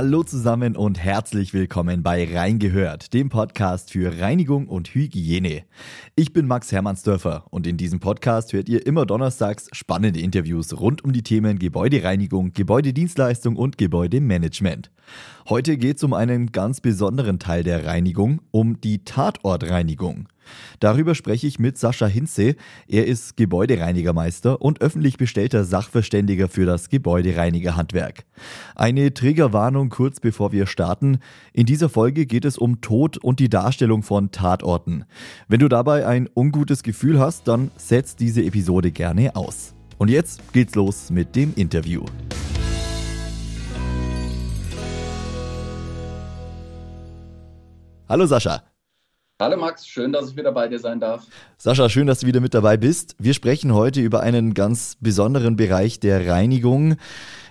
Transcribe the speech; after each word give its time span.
Hallo 0.00 0.22
zusammen 0.22 0.76
und 0.76 1.00
herzlich 1.00 1.52
willkommen 1.52 2.04
bei 2.04 2.32
Reingehört, 2.32 3.12
dem 3.14 3.30
Podcast 3.30 3.90
für 3.90 4.20
Reinigung 4.20 4.68
und 4.68 4.94
Hygiene. 4.94 5.64
Ich 6.14 6.32
bin 6.32 6.46
Max 6.46 6.70
Hermannsdörfer 6.70 7.46
und 7.50 7.66
in 7.66 7.76
diesem 7.76 7.98
Podcast 7.98 8.52
hört 8.52 8.68
ihr 8.68 8.86
immer 8.86 9.06
donnerstags 9.06 9.68
spannende 9.72 10.20
Interviews 10.20 10.78
rund 10.78 11.02
um 11.02 11.12
die 11.12 11.24
Themen 11.24 11.58
Gebäudereinigung, 11.58 12.52
Gebäudedienstleistung 12.52 13.56
und 13.56 13.76
Gebäudemanagement. 13.76 14.92
Heute 15.48 15.76
geht 15.76 15.96
es 15.96 16.04
um 16.04 16.14
einen 16.14 16.52
ganz 16.52 16.80
besonderen 16.80 17.40
Teil 17.40 17.64
der 17.64 17.84
Reinigung, 17.84 18.40
um 18.52 18.80
die 18.80 19.02
Tatortreinigung. 19.02 20.28
Darüber 20.80 21.14
spreche 21.14 21.46
ich 21.46 21.58
mit 21.58 21.78
Sascha 21.78 22.06
Hinze. 22.06 22.56
Er 22.86 23.06
ist 23.06 23.36
Gebäudereinigermeister 23.36 24.60
und 24.60 24.80
öffentlich 24.80 25.16
bestellter 25.16 25.64
Sachverständiger 25.64 26.48
für 26.48 26.66
das 26.66 26.88
Gebäudereinigerhandwerk. 26.88 28.24
Eine 28.74 29.12
Triggerwarnung 29.14 29.88
kurz 29.88 30.20
bevor 30.20 30.52
wir 30.52 30.66
starten. 30.66 31.18
In 31.52 31.66
dieser 31.66 31.88
Folge 31.88 32.26
geht 32.26 32.44
es 32.44 32.58
um 32.58 32.80
Tod 32.80 33.18
und 33.18 33.40
die 33.40 33.48
Darstellung 33.48 34.02
von 34.02 34.30
Tatorten. 34.30 35.04
Wenn 35.48 35.60
du 35.60 35.68
dabei 35.68 36.06
ein 36.06 36.28
ungutes 36.34 36.82
Gefühl 36.82 37.18
hast, 37.18 37.48
dann 37.48 37.70
setz 37.76 38.16
diese 38.16 38.42
Episode 38.42 38.90
gerne 38.90 39.34
aus. 39.36 39.74
Und 39.98 40.08
jetzt 40.08 40.52
geht's 40.52 40.74
los 40.74 41.10
mit 41.10 41.34
dem 41.34 41.52
Interview. 41.56 42.04
Hallo 48.08 48.24
Sascha. 48.24 48.62
Hallo 49.40 49.56
Max, 49.56 49.86
schön, 49.86 50.10
dass 50.10 50.30
ich 50.30 50.36
wieder 50.36 50.50
bei 50.50 50.66
dir 50.66 50.80
sein 50.80 50.98
darf. 50.98 51.24
Sascha, 51.58 51.88
schön, 51.88 52.08
dass 52.08 52.18
du 52.18 52.26
wieder 52.26 52.40
mit 52.40 52.54
dabei 52.54 52.76
bist. 52.76 53.14
Wir 53.20 53.34
sprechen 53.34 53.72
heute 53.72 54.00
über 54.00 54.18
einen 54.18 54.52
ganz 54.52 54.96
besonderen 54.98 55.54
Bereich 55.54 56.00
der 56.00 56.26
Reinigung. 56.26 56.96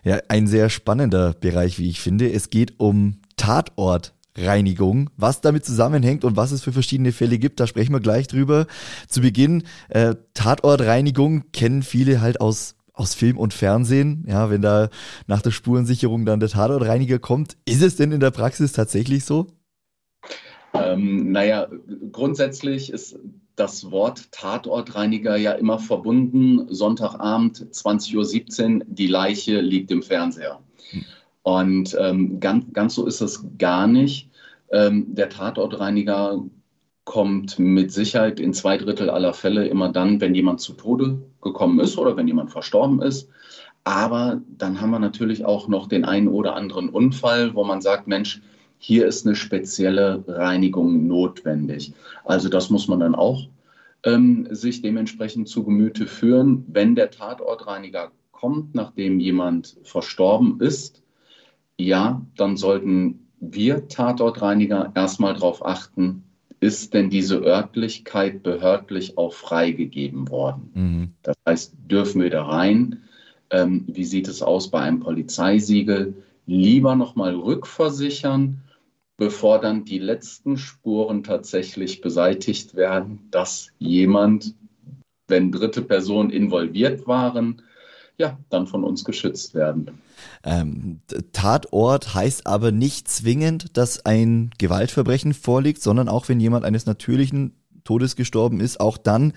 Ja, 0.04 0.20
ein 0.28 0.48
sehr 0.48 0.70
spannender 0.70 1.34
Bereich, 1.34 1.80
wie 1.80 1.90
ich 1.90 2.02
finde. 2.02 2.30
Es 2.30 2.50
geht 2.50 2.78
um 2.78 3.22
Tatortreinigung. 3.38 5.12
Was 5.16 5.40
damit 5.40 5.64
zusammenhängt 5.64 6.26
und 6.26 6.36
was 6.36 6.52
es 6.52 6.62
für 6.62 6.74
verschiedene 6.74 7.14
Fälle 7.14 7.40
gibt, 7.40 7.62
da 7.62 7.68
sprechen 7.68 7.94
wir 7.94 8.02
gleich 8.02 8.28
drüber. 8.28 8.68
Zu 9.08 9.22
Beginn, 9.22 9.64
äh, 9.88 10.16
Tatortreinigung 10.34 11.54
kennen 11.54 11.84
viele 11.84 12.20
halt 12.20 12.42
aus 12.42 12.76
aus 12.92 13.14
Film 13.14 13.38
und 13.38 13.54
Fernsehen, 13.54 14.26
ja, 14.28 14.50
wenn 14.50 14.64
da 14.64 14.90
nach 15.28 15.44
der 15.44 15.52
Spurensicherung 15.52 16.26
dann 16.26 16.40
der 16.40 16.50
Tatortreiniger 16.50 17.20
kommt. 17.20 17.56
Ist 17.66 17.84
es 17.84 17.96
denn 17.96 18.12
in 18.12 18.20
der 18.20 18.32
Praxis 18.32 18.72
tatsächlich 18.72 19.24
so? 19.24 19.48
Ähm, 20.84 21.32
naja, 21.32 21.68
grundsätzlich 22.12 22.92
ist 22.92 23.20
das 23.56 23.92
Wort 23.92 24.32
Tatortreiniger 24.32 25.36
ja 25.36 25.54
immer 25.54 25.80
verbunden. 25.80 26.68
Sonntagabend, 26.70 27.58
20.17 27.72 28.76
Uhr, 28.76 28.86
die 28.88 29.08
Leiche 29.08 29.62
liegt 29.62 29.92
im 29.92 30.04
Fernseher. 30.04 30.60
Und 31.42 31.98
ähm, 32.00 32.40
ganz, 32.40 32.66
ganz 32.74 32.96
so 32.96 33.06
ist 33.06 33.22
es 33.22 33.46
gar 33.58 33.88
nicht. 33.88 34.30
Ähm, 34.72 35.16
der 35.16 35.30
Tatortreiniger 35.30 36.44
kommt 37.06 37.58
mit 37.58 37.92
Sicherheit 37.92 38.40
in 38.40 38.54
zwei 38.54 38.78
Drittel 38.78 39.10
aller 39.10 39.34
Fälle 39.34 39.66
immer 39.68 39.90
dann, 39.90 40.20
wenn 40.20 40.36
jemand 40.36 40.60
zu 40.60 40.74
Tode 40.74 41.22
gekommen 41.42 41.80
ist 41.80 41.98
oder 41.98 42.18
wenn 42.18 42.28
jemand 42.28 42.52
verstorben 42.52 43.02
ist. 43.02 43.30
Aber 43.86 44.42
dann 44.50 44.82
haben 44.82 44.90
wir 44.90 45.00
natürlich 45.00 45.46
auch 45.46 45.70
noch 45.70 45.88
den 45.88 46.04
einen 46.04 46.28
oder 46.28 46.58
anderen 46.58 46.90
Unfall, 46.90 47.56
wo 47.56 47.64
man 47.64 47.80
sagt, 47.80 48.08
Mensch, 48.08 48.42
hier 48.78 49.08
ist 49.08 49.26
eine 49.26 49.36
spezielle 49.36 50.24
Reinigung 50.28 51.08
notwendig. 51.08 51.94
Also 52.26 52.50
das 52.50 52.70
muss 52.70 52.88
man 52.88 53.00
dann 53.00 53.16
auch 53.16 53.48
ähm, 54.04 54.48
sich 54.52 54.82
dementsprechend 54.82 55.48
zu 55.48 55.64
Gemüte 55.64 56.08
führen. 56.08 56.66
Wenn 56.68 56.96
der 56.96 57.12
Tatortreiniger 57.12 58.12
kommt, 58.32 58.76
nachdem 58.76 59.20
jemand 59.20 59.78
verstorben 59.84 60.60
ist, 60.60 61.02
ja, 61.80 62.22
dann 62.36 62.58
sollten 62.58 63.28
wir 63.40 63.88
Tatortreiniger 63.88 64.92
erstmal 64.96 65.34
darauf 65.34 65.66
achten, 65.66 66.24
ist 66.60 66.94
denn 66.94 67.10
diese 67.12 67.38
Örtlichkeit 67.38 68.42
behördlich 68.42 69.18
auch 69.18 69.34
freigegeben 69.34 70.30
worden? 70.30 70.72
Mhm. 70.74 71.10
Das 71.22 71.36
heißt, 71.48 71.74
dürfen 71.90 72.22
wir 72.22 72.32
da 72.32 72.46
rein? 72.46 73.04
Ähm, 73.52 73.86
wie 73.88 74.06
sieht 74.06 74.28
es 74.28 74.42
aus 74.42 74.70
bei 74.70 74.80
einem 74.80 75.00
Polizeisiegel? 75.00 76.16
Lieber 76.48 76.96
nochmal 76.96 77.36
rückversichern 77.36 78.62
bevor 79.18 79.60
dann 79.60 79.84
die 79.84 80.00
letzten 80.00 80.58
Spuren 80.58 81.24
tatsächlich 81.24 82.02
beseitigt 82.02 82.76
werden, 82.76 83.28
dass 83.32 83.70
jemand, 83.80 84.56
wenn 85.28 85.52
dritte 85.52 85.82
Personen 85.82 86.30
involviert 86.30 87.08
waren, 87.08 87.62
ja, 88.18 88.40
dann 88.50 88.68
von 88.68 88.84
uns 88.84 89.04
geschützt 89.04 89.54
werden. 89.54 90.00
Ähm, 90.44 91.02
Tatort 91.34 92.16
heißt 92.16 92.48
aber 92.48 92.72
nicht 92.72 93.08
zwingend, 93.08 93.78
dass 93.78 94.06
ein 94.06 94.52
Gewaltverbrechen 94.58 95.34
vorliegt, 95.34 95.82
sondern 95.82 96.10
auch 96.10 96.28
wenn 96.30 96.40
jemand 96.40 96.66
eines 96.66 96.86
natürlichen 96.86 97.54
Todes 97.84 98.16
gestorben 98.16 98.60
ist, 98.60 98.80
auch 98.80 98.98
dann 98.98 99.34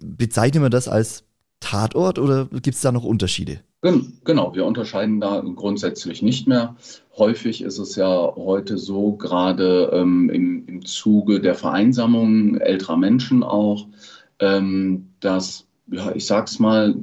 bezeichnen 0.00 0.62
wir 0.62 0.70
das 0.70 0.88
als 0.88 1.24
Tatort 1.60 2.18
oder 2.18 2.46
gibt 2.46 2.74
es 2.74 2.80
da 2.80 2.92
noch 2.92 3.04
Unterschiede? 3.04 3.60
Genau, 3.82 4.54
wir 4.54 4.64
unterscheiden 4.64 5.20
da 5.20 5.40
grundsätzlich 5.40 6.22
nicht 6.22 6.46
mehr. 6.46 6.76
Häufig 7.16 7.62
ist 7.62 7.78
es 7.78 7.96
ja 7.96 8.32
heute 8.36 8.78
so, 8.78 9.14
gerade 9.16 9.90
ähm, 9.92 10.30
im, 10.30 10.68
im 10.68 10.84
Zuge 10.84 11.40
der 11.40 11.56
Vereinsamung 11.56 12.58
älterer 12.58 12.96
Menschen 12.96 13.42
auch, 13.42 13.88
ähm, 14.38 15.08
dass, 15.18 15.66
ja, 15.88 16.14
ich 16.14 16.26
sag's 16.26 16.60
mal 16.60 16.94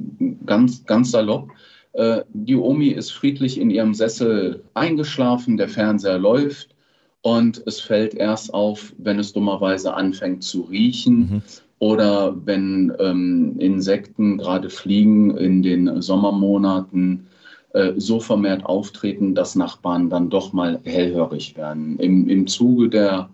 ganz, 0.46 0.86
ganz 0.86 1.10
salopp, 1.10 1.50
äh, 1.92 2.22
die 2.32 2.56
Omi 2.56 2.88
ist 2.88 3.10
friedlich 3.10 3.60
in 3.60 3.68
ihrem 3.68 3.92
Sessel 3.92 4.64
eingeschlafen, 4.72 5.58
der 5.58 5.68
Fernseher 5.68 6.18
läuft 6.18 6.74
und 7.20 7.62
es 7.66 7.78
fällt 7.78 8.14
erst 8.14 8.54
auf, 8.54 8.94
wenn 8.96 9.18
es 9.18 9.34
dummerweise 9.34 9.92
anfängt 9.92 10.44
zu 10.44 10.62
riechen. 10.62 11.18
Mhm 11.18 11.42
oder 11.80 12.36
wenn 12.46 12.92
ähm, 13.00 13.56
Insekten, 13.58 14.38
gerade 14.38 14.68
Fliegen 14.68 15.36
in 15.36 15.62
den 15.62 16.02
Sommermonaten 16.02 17.26
äh, 17.72 17.94
so 17.96 18.20
vermehrt 18.20 18.66
auftreten, 18.66 19.34
dass 19.34 19.54
Nachbarn 19.54 20.10
dann 20.10 20.28
doch 20.28 20.52
mal 20.52 20.78
hellhörig 20.84 21.56
werden. 21.56 21.98
Im, 21.98 22.28
im 22.28 22.46
Zuge 22.46 22.90
der 22.90 23.30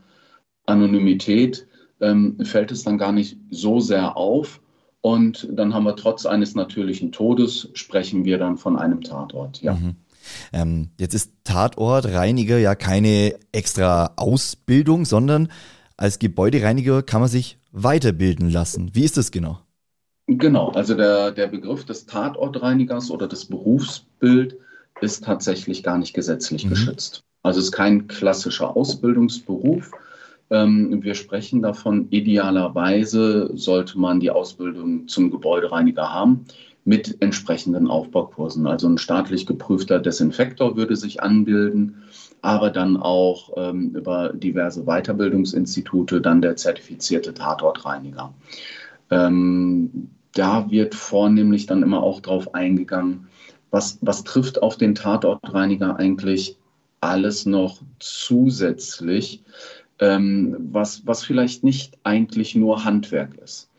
Anonymität 0.65 1.67
ähm, 2.01 2.39
fällt 2.45 2.71
es 2.71 2.85
dann 2.85 2.99
gar 2.99 3.13
nicht 3.13 3.37
so 3.51 3.81
sehr 3.81 4.17
auf. 4.17 4.61
Und 5.01 5.49
dann 5.53 5.75
haben 5.75 5.85
wir 5.85 5.97
trotz 5.97 6.25
eines 6.25 6.55
natürlichen 6.55 7.11
Todes, 7.11 7.69
sprechen 7.75 8.25
wir 8.25 8.39
dann 8.39 8.57
von 8.59 8.79
einem 8.79 9.03
Tatort. 9.03 9.61
Ja. 9.61 9.75
Mhm. 9.75 9.97
Ähm, 10.53 10.89
jetzt 10.99 11.15
ist 11.15 11.33
Tatortreiniger 11.43 12.59
ja 12.59 12.77
keine 12.77 13.35
extra 13.51 14.13
Ausbildung, 14.17 15.05
sondern 15.05 15.49
als 15.97 16.19
Gebäudereiniger 16.21 17.03
kann 17.03 17.21
man 17.21 17.31
sich 17.31 17.59
weiterbilden 17.77 18.51
lassen. 18.51 18.91
Wie 18.95 19.05
ist 19.05 19.17
das 19.17 19.31
genau? 19.31 19.61
Genau, 20.27 20.71
also 20.71 20.95
der, 20.95 21.31
der 21.31 21.47
Begriff 21.47 21.85
des 21.85 22.07
Tatortreinigers 22.07 23.11
oder 23.11 23.29
des 23.29 23.45
Berufsbild 23.45 24.57
ist 25.01 25.25
tatsächlich 25.25 25.83
gar 25.83 25.99
nicht 25.99 26.15
gesetzlich 26.15 26.65
mhm. 26.65 26.71
geschützt. 26.71 27.23
Also 27.43 27.61
es 27.61 27.67
ist 27.67 27.73
kein 27.73 28.09
klassischer 28.09 28.77
Ausbildungsberuf. 28.77 29.93
Ähm, 30.51 31.03
wir 31.03 31.15
sprechen 31.15 31.63
davon, 31.63 32.09
idealerweise 32.11 33.51
sollte 33.55 33.99
man 33.99 34.19
die 34.19 34.31
Ausbildung 34.31 35.07
zum 35.07 35.31
Gebäudereiniger 35.31 36.13
haben 36.13 36.47
mit 36.85 37.21
entsprechenden 37.21 37.89
Aufbaukursen. 37.89 38.67
Also 38.67 38.89
ein 38.89 38.99
staatlich 38.99 39.47
geprüfter 39.47 39.99
Desinfektor 40.01 40.77
würde 40.77 40.97
sich 40.97 41.23
anbilden 41.23 42.03
aber 42.47 42.71
dann 42.71 42.97
auch 42.97 43.51
ähm, 43.57 43.91
über 43.97 44.33
diverse 44.33 44.85
Weiterbildungsinstitute 44.85 46.21
dann 46.21 46.41
der 46.41 46.55
zertifizierte 46.55 47.35
Tatortreiniger. 47.35 48.33
Ähm, 49.11 50.11
da 50.33 50.71
wird 50.71 50.95
vornehmlich 50.95 51.67
dann 51.67 51.83
immer 51.83 52.05
auch 52.05 52.21
darauf 52.21 52.55
eingegangen, 52.55 53.27
was, 53.73 53.99
was 54.01 54.23
trifft 54.23 54.63
auf 54.63 54.77
den 54.77 54.95
Tatortreiniger 54.95 55.97
eigentlich 55.97 56.57
alles 57.01 57.47
noch 57.47 57.81
zusätzlich, 57.99 59.43
ähm, 59.99 60.57
was, 60.71 61.05
was 61.05 61.25
vielleicht 61.25 61.65
nicht 61.65 61.99
eigentlich 62.05 62.55
nur 62.55 62.85
Handwerk 62.85 63.35
ist. 63.39 63.71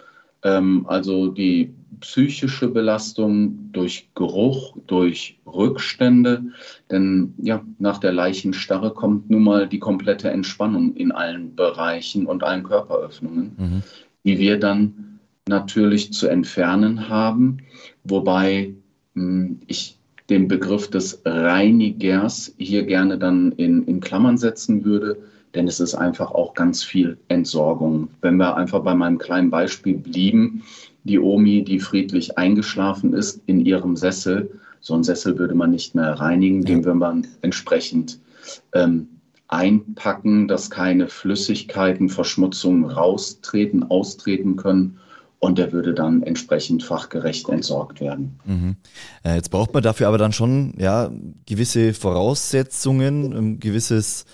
Ähm, 0.44 0.86
also 0.90 1.30
die 1.30 1.74
psychische 2.00 2.68
Belastung 2.68 3.70
durch 3.72 4.10
Geruch, 4.16 4.76
durch 4.88 5.40
Rückstände. 5.46 6.44
Denn 6.92 7.34
ja, 7.38 7.64
nach 7.80 8.00
der 8.00 8.14
Leichenstarre 8.14 8.92
kommt 8.94 9.30
nun 9.30 9.44
mal 9.44 9.68
die 9.68 9.80
komplette 9.80 10.30
Entspannung 10.30 10.96
in 10.96 11.12
allen 11.12 11.56
Bereichen 11.56 12.26
und 12.26 12.44
allen 12.44 12.64
Körperöffnungen, 12.64 13.52
mhm. 13.58 13.84
die 14.24 14.40
wir 14.40 14.60
dann 14.60 15.20
natürlich 15.48 16.14
zu 16.14 16.28
entfernen 16.28 17.10
haben. 17.10 17.58
Wobei 18.04 18.74
mh, 19.14 19.24
hm, 19.24 19.60
ich 19.68 19.98
den 20.30 20.48
Begriff 20.48 20.90
des 20.90 21.22
Reinigers 21.26 22.54
hier 22.58 22.84
gerne 22.84 23.18
dann 23.18 23.54
in, 23.54 23.84
in 23.86 24.00
Klammern 24.00 24.38
setzen 24.38 24.84
würde, 24.84 25.18
denn 25.56 25.68
es 25.68 25.80
ist 25.80 25.96
einfach 25.96 26.32
auch 26.32 26.54
ganz 26.54 26.84
viel 26.84 27.18
Entsorgung. 27.30 28.10
Wenn 28.22 28.38
wir 28.38 28.58
einfach 28.58 28.84
bei 28.84 28.94
meinem 28.94 29.18
kleinen 29.18 29.50
Beispiel 29.50 29.98
blieben, 29.98 30.64
die 31.08 31.20
Omi, 31.20 31.64
die 31.64 31.80
friedlich 31.80 32.38
eingeschlafen 32.38 33.14
ist 33.14 33.42
in 33.48 33.66
ihrem 33.66 33.96
Sessel, 33.96 34.52
So 34.80 34.94
einen 34.94 35.04
Sessel 35.04 35.40
würde 35.40 35.56
man 35.56 35.72
nicht 35.72 35.96
mehr 35.96 36.14
reinigen, 36.14 36.64
den 36.64 36.86
würde 36.86 37.00
man 37.00 37.28
entsprechend 37.42 38.20
ähm, 38.74 39.08
einpacken, 39.48 40.48
dass 40.48 40.70
keine 40.70 41.08
Flüssigkeiten, 41.08 42.10
Verschmutzungen 42.10 42.86
raustreten, 42.86 43.90
austreten 43.90 44.56
können 44.56 45.00
und 45.40 45.58
der 45.58 45.72
würde 45.72 45.94
dann 45.94 46.24
entsprechend 46.24 46.84
fachgerecht 46.84 47.50
entsorgt 47.50 48.02
werden. 48.02 48.40
Mhm. 48.46 48.76
Äh, 49.24 49.36
jetzt 49.36 49.50
braucht 49.50 49.74
man 49.74 49.84
dafür 49.84 50.08
aber 50.08 50.18
dann 50.18 50.34
schon 50.34 50.74
ja 50.78 51.12
gewisse 51.46 51.94
Voraussetzungen, 51.94 53.34
ein 53.34 53.60
gewisses 53.60 54.26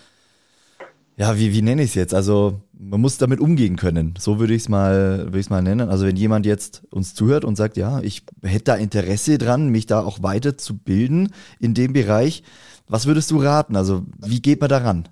ja, 1.15 1.37
wie, 1.37 1.53
wie 1.53 1.61
nenne 1.61 1.83
ich 1.83 1.89
es 1.89 1.95
jetzt? 1.95 2.13
Also 2.13 2.61
man 2.89 3.01
muss 3.01 3.17
damit 3.17 3.39
umgehen 3.39 3.75
können. 3.75 4.13
So 4.17 4.39
würde 4.39 4.53
ich 4.53 4.63
es 4.63 4.69
mal, 4.69 5.29
mal 5.49 5.61
nennen. 5.61 5.89
Also 5.89 6.05
wenn 6.05 6.15
jemand 6.15 6.45
jetzt 6.45 6.83
uns 6.89 7.13
zuhört 7.13 7.45
und 7.45 7.55
sagt, 7.55 7.77
ja, 7.77 8.01
ich 8.01 8.23
hätte 8.41 8.65
da 8.65 8.75
Interesse 8.75 9.37
dran, 9.37 9.69
mich 9.69 9.85
da 9.85 10.03
auch 10.03 10.21
weiter 10.21 10.57
zu 10.57 10.77
bilden 10.77 11.29
in 11.59 11.73
dem 11.73 11.93
Bereich, 11.93 12.43
was 12.87 13.05
würdest 13.05 13.31
du 13.31 13.37
raten? 13.37 13.75
Also 13.75 14.03
wie 14.19 14.41
geht 14.41 14.61
man 14.61 14.69
daran? 14.69 15.09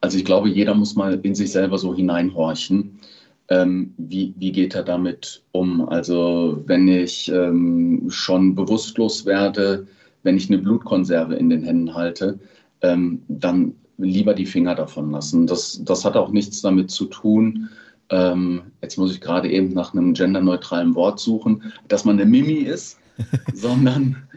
Also 0.00 0.18
ich 0.18 0.24
glaube, 0.24 0.48
jeder 0.48 0.74
muss 0.74 0.94
mal 0.94 1.18
in 1.22 1.34
sich 1.34 1.50
selber 1.50 1.78
so 1.78 1.94
hineinhorchen. 1.94 3.00
Ähm, 3.48 3.94
wie, 3.96 4.34
wie 4.38 4.52
geht 4.52 4.74
er 4.74 4.84
damit 4.84 5.42
um? 5.52 5.88
Also 5.88 6.62
wenn 6.66 6.86
ich 6.86 7.30
ähm, 7.32 8.06
schon 8.08 8.54
bewusstlos 8.54 9.24
werde, 9.26 9.86
wenn 10.22 10.36
ich 10.36 10.48
eine 10.48 10.58
Blutkonserve 10.58 11.34
in 11.34 11.48
den 11.48 11.62
Händen 11.62 11.94
halte, 11.94 12.38
ähm, 12.82 13.22
dann 13.28 13.74
lieber 13.98 14.34
die 14.34 14.46
Finger 14.46 14.74
davon 14.74 15.10
lassen. 15.10 15.46
Das, 15.46 15.80
das 15.84 16.04
hat 16.04 16.16
auch 16.16 16.30
nichts 16.30 16.62
damit 16.62 16.90
zu 16.90 17.06
tun, 17.06 17.68
ähm, 18.10 18.62
jetzt 18.80 18.96
muss 18.96 19.12
ich 19.12 19.20
gerade 19.20 19.50
eben 19.50 19.72
nach 19.74 19.92
einem 19.92 20.14
genderneutralen 20.14 20.94
Wort 20.94 21.20
suchen, 21.20 21.72
dass 21.88 22.04
man 22.04 22.18
eine 22.18 22.28
Mimi 22.28 22.60
ist, 22.60 22.98
sondern, 23.54 24.28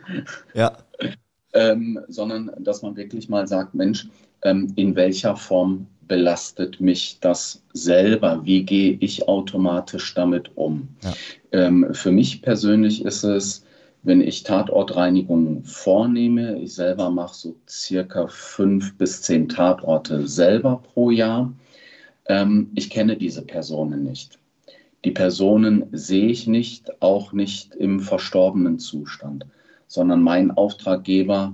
ja. 0.53 0.77
ähm, 1.53 1.99
sondern 2.07 2.51
dass 2.59 2.81
man 2.81 2.95
wirklich 2.95 3.29
mal 3.29 3.47
sagt, 3.47 3.73
Mensch, 3.73 4.07
ähm, 4.43 4.73
in 4.75 4.95
welcher 4.95 5.35
Form 5.35 5.87
belastet 6.07 6.81
mich 6.81 7.19
das 7.21 7.63
selber? 7.71 8.41
Wie 8.43 8.63
gehe 8.63 8.97
ich 8.99 9.27
automatisch 9.27 10.13
damit 10.13 10.51
um? 10.55 10.89
Ja. 11.03 11.13
Ähm, 11.51 11.87
für 11.93 12.11
mich 12.11 12.41
persönlich 12.41 13.05
ist 13.05 13.23
es, 13.23 13.63
wenn 14.03 14.21
ich 14.21 14.43
Tatortreinigung 14.43 15.63
vornehme, 15.63 16.59
ich 16.59 16.73
selber 16.73 17.09
mache 17.09 17.35
so 17.35 17.55
circa 17.69 18.27
fünf 18.27 18.97
bis 18.97 19.21
zehn 19.21 19.47
Tatorte 19.47 20.27
selber 20.27 20.81
pro 20.93 21.11
Jahr. 21.11 21.53
Ähm, 22.25 22.71
ich 22.75 22.89
kenne 22.89 23.17
diese 23.17 23.43
Personen 23.43 24.03
nicht. 24.03 24.39
Die 25.05 25.11
Personen 25.11 25.85
sehe 25.91 26.27
ich 26.27 26.47
nicht, 26.47 27.01
auch 27.01 27.33
nicht 27.33 27.75
im 27.75 27.99
verstorbenen 27.99 28.79
Zustand, 28.79 29.45
sondern 29.87 30.21
mein 30.21 30.51
Auftraggeber, 30.51 31.53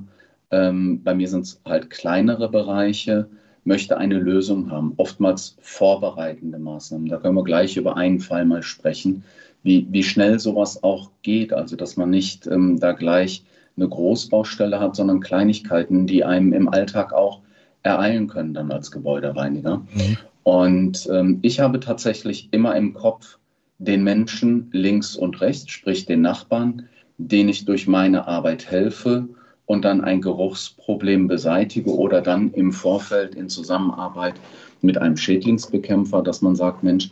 ähm, 0.51 1.03
bei 1.03 1.15
mir 1.15 1.27
sind 1.27 1.45
es 1.45 1.61
halt 1.65 1.89
kleinere 1.89 2.49
Bereiche, 2.49 3.29
möchte 3.67 3.97
eine 3.97 4.17
Lösung 4.17 4.71
haben, 4.71 4.93
oftmals 4.97 5.57
vorbereitende 5.61 6.57
Maßnahmen. 6.57 7.09
Da 7.09 7.17
können 7.17 7.35
wir 7.35 7.43
gleich 7.43 7.77
über 7.77 7.97
einen 7.97 8.19
Fall 8.19 8.45
mal 8.45 8.63
sprechen, 8.63 9.23
wie, 9.61 9.85
wie 9.91 10.03
schnell 10.03 10.39
sowas 10.39 10.81
auch 10.83 11.11
geht. 11.21 11.53
Also, 11.53 11.75
dass 11.75 11.97
man 11.97 12.09
nicht 12.09 12.47
ähm, 12.47 12.79
da 12.79 12.93
gleich 12.93 13.43
eine 13.75 13.89
Großbaustelle 13.89 14.79
hat, 14.79 14.95
sondern 14.95 15.19
Kleinigkeiten, 15.19 16.07
die 16.07 16.23
einem 16.23 16.53
im 16.53 16.69
Alltag 16.69 17.13
auch 17.13 17.41
ereilen 17.83 18.27
können, 18.27 18.53
dann 18.53 18.71
als 18.71 18.89
Gebäudereiniger. 18.89 19.77
Mhm. 19.77 20.17
Und 20.43 21.07
ähm, 21.11 21.39
ich 21.41 21.59
habe 21.59 21.79
tatsächlich 21.79 22.47
immer 22.51 22.75
im 22.75 22.93
Kopf 22.93 23.37
den 23.79 24.03
Menschen 24.03 24.69
links 24.71 25.15
und 25.15 25.41
rechts, 25.41 25.69
sprich 25.69 26.05
den 26.05 26.21
Nachbarn, 26.21 26.87
denen 27.17 27.49
ich 27.49 27.65
durch 27.65 27.85
meine 27.85 28.27
Arbeit 28.27 28.71
helfe 28.71 29.27
und 29.67 29.83
dann 29.85 30.01
ein 30.01 30.21
Geruchsproblem 30.21 31.27
beseitige 31.27 31.93
oder 31.93 32.21
dann 32.21 32.51
im 32.53 32.71
Vorfeld 32.71 33.35
in 33.35 33.49
Zusammenarbeit 33.49 34.35
mit 34.81 34.97
einem 34.97 35.17
Schädlingsbekämpfer, 35.17 36.23
dass 36.23 36.41
man 36.41 36.55
sagt, 36.55 36.83
Mensch, 36.83 37.11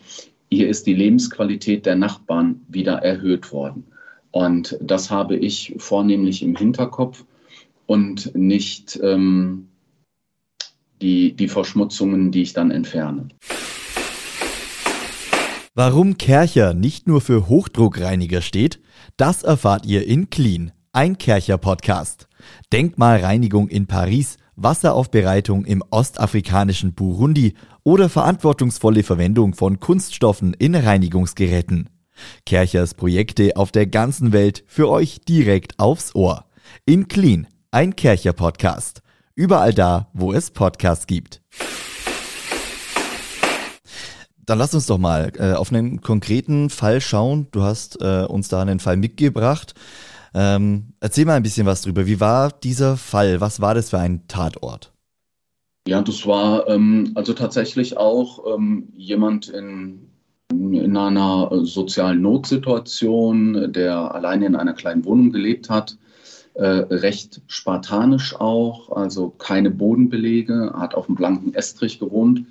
hier 0.50 0.70
ist 0.70 0.88
die 0.88 0.94
Lebensqualität 0.94 1.86
der 1.86 1.96
Nachbarn 1.96 2.62
wieder 2.68 2.94
erhöht 3.04 3.52
worden. 3.52 3.86
Und 4.32 4.78
das 4.82 5.12
habe 5.12 5.36
ich 5.36 5.76
vornehmlich 5.78 6.42
im 6.44 6.56
Hinterkopf 6.56 7.26
und 7.86 8.34
nicht 8.36 9.00
ähm, 9.04 9.68
die, 11.02 11.34
die 11.34 11.48
Verschmutzungen, 11.48 12.32
die 12.32 12.42
ich 12.42 12.54
dann 12.54 12.72
entferne. 12.72 13.30
Warum 15.74 16.18
Kercher 16.18 16.74
nicht 16.74 17.06
nur 17.06 17.20
für 17.20 17.50
Hochdruckreiniger 17.50 18.42
steht, 18.42 18.80
das 19.18 19.44
erfahrt 19.44 19.86
ihr 19.86 20.08
in 20.08 20.30
Clean, 20.30 20.72
ein 20.94 21.18
Kercher-Podcast. 21.18 22.30
Denkmalreinigung 22.72 23.68
in 23.68 23.88
Paris, 23.88 24.38
Wasseraufbereitung 24.56 25.66
im 25.66 25.84
ostafrikanischen 25.90 26.94
Burundi 26.94 27.56
oder 27.84 28.10
verantwortungsvolle 28.10 29.04
Verwendung 29.04 29.54
von 29.54 29.80
Kunststoffen 29.80 30.54
in 30.54 30.76
Reinigungsgeräten. 30.76 31.90
Kerchers 32.46 32.94
Projekte 32.94 33.58
auf 33.58 33.72
der 33.72 33.88
ganzen 33.88 34.32
Welt 34.32 34.64
für 34.68 34.90
euch 34.90 35.22
direkt 35.28 35.80
aufs 35.80 36.16
Ohr. 36.16 36.46
In 36.86 37.08
Clean, 37.08 37.48
ein 37.72 37.96
Kercher 37.96 38.34
Podcast. 38.34 39.02
Überall 39.36 39.74
da, 39.74 40.10
wo 40.14 40.32
es 40.32 40.52
Podcasts 40.52 41.08
gibt. 41.08 41.42
Dann 44.46 44.60
lass 44.60 44.74
uns 44.74 44.86
doch 44.86 45.00
mal 45.00 45.32
äh, 45.40 45.54
auf 45.54 45.72
einen 45.72 46.02
konkreten 46.02 46.70
Fall 46.70 47.02
schauen. 47.02 47.48
Du 47.52 47.64
hast 47.64 48.00
äh, 48.02 48.26
uns 48.26 48.48
da 48.48 48.62
einen 48.62 48.80
Fall 48.80 48.96
mitgebracht. 48.96 49.74
Ähm, 50.38 50.88
erzähl 51.00 51.24
mal 51.24 51.36
ein 51.36 51.44
bisschen 51.44 51.66
was 51.66 51.82
drüber. 51.82 52.06
Wie 52.06 52.20
war 52.20 52.52
dieser 52.52 52.98
Fall? 52.98 53.40
Was 53.40 53.62
war 53.62 53.74
das 53.74 53.92
für 53.92 54.00
ein 54.00 54.28
Tatort? 54.28 54.92
Ja, 55.88 56.02
das 56.02 56.28
war 56.28 56.68
ähm, 56.68 57.12
also 57.16 57.32
tatsächlich 57.34 57.96
auch 57.96 58.44
ähm, 58.54 58.90
jemand 58.98 59.48
in, 59.48 60.10
in 60.52 60.98
einer 60.98 61.50
sozialen 61.64 62.22
Notsituation, 62.22 63.72
der 63.72 64.14
alleine 64.14 64.48
in 64.48 64.56
einer 64.58 64.74
kleinen 64.74 65.06
Wohnung 65.06 65.32
gelebt 65.32 65.70
hat. 65.70 65.98
Äh, 66.56 66.66
recht 66.66 67.42
spartanisch 67.48 68.36
auch, 68.36 68.92
also 68.92 69.30
keine 69.30 69.72
Bodenbelege, 69.72 70.74
hat 70.76 70.96
auf 70.96 71.06
dem 71.06 71.16
blanken 71.16 71.54
Estrich 71.54 71.98
gewohnt, 71.98 72.46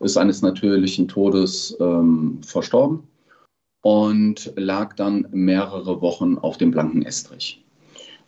ist 0.00 0.16
eines 0.16 0.42
natürlichen 0.42 1.06
Todes 1.06 1.76
ähm, 1.80 2.40
verstorben 2.42 3.07
und 3.82 4.52
lag 4.56 4.94
dann 4.94 5.26
mehrere 5.30 6.00
Wochen 6.00 6.38
auf 6.38 6.58
dem 6.58 6.70
blanken 6.70 7.02
Estrich. 7.02 7.64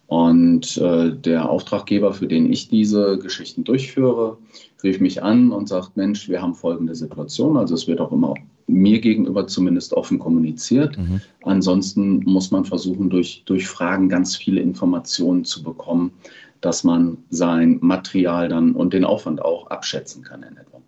Und 0.06 0.76
äh, 0.78 1.12
der 1.12 1.48
Auftraggeber, 1.48 2.12
für 2.12 2.26
den 2.26 2.52
ich 2.52 2.68
diese 2.68 3.18
Geschichten 3.18 3.62
durchführe, 3.62 4.38
rief 4.82 4.98
mich 4.98 5.22
an 5.22 5.52
und 5.52 5.68
sagt, 5.68 5.96
Mensch, 5.96 6.28
wir 6.28 6.42
haben 6.42 6.54
folgende 6.54 6.96
Situation. 6.96 7.56
Also 7.56 7.74
es 7.74 7.86
wird 7.86 8.00
auch 8.00 8.10
immer 8.10 8.34
mir 8.66 9.00
gegenüber 9.00 9.46
zumindest 9.46 9.92
offen 9.92 10.18
kommuniziert. 10.18 10.98
Mhm. 10.98 11.20
Ansonsten 11.44 12.24
muss 12.24 12.50
man 12.50 12.64
versuchen, 12.64 13.08
durch, 13.08 13.42
durch 13.46 13.68
Fragen 13.68 14.08
ganz 14.08 14.36
viele 14.36 14.60
Informationen 14.60 15.44
zu 15.44 15.62
bekommen, 15.62 16.12
dass 16.60 16.82
man 16.84 17.18
sein 17.30 17.78
Material 17.80 18.48
dann 18.48 18.72
und 18.72 18.92
den 18.92 19.04
Aufwand 19.04 19.42
auch 19.42 19.68
abschätzen 19.68 20.22
kann 20.22 20.42
in 20.42 20.56
etwa. 20.56 20.82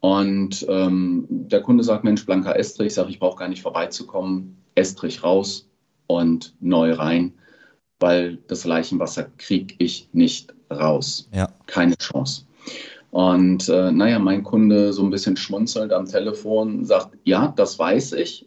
Und 0.00 0.64
ähm, 0.68 1.26
der 1.28 1.60
Kunde 1.60 1.82
sagt, 1.82 2.04
Mensch, 2.04 2.24
blanker 2.24 2.56
Estrich, 2.56 2.88
ich 2.88 2.94
sage, 2.94 3.10
ich 3.10 3.18
brauche 3.18 3.38
gar 3.38 3.48
nicht 3.48 3.62
vorbeizukommen, 3.62 4.56
Estrich 4.74 5.24
raus 5.24 5.68
und 6.06 6.54
neu 6.60 6.92
rein, 6.92 7.34
weil 7.98 8.38
das 8.46 8.64
Leichenwasser 8.64 9.24
kriege 9.38 9.74
ich 9.78 10.08
nicht 10.12 10.54
raus. 10.70 11.28
Ja. 11.32 11.48
Keine 11.66 11.96
Chance. 11.96 12.44
Und 13.10 13.68
äh, 13.68 13.90
naja, 13.90 14.18
mein 14.18 14.44
Kunde 14.44 14.92
so 14.92 15.02
ein 15.02 15.10
bisschen 15.10 15.36
schmunzelt 15.36 15.92
am 15.92 16.06
Telefon, 16.06 16.84
sagt, 16.84 17.16
ja, 17.24 17.52
das 17.56 17.78
weiß 17.78 18.12
ich, 18.12 18.46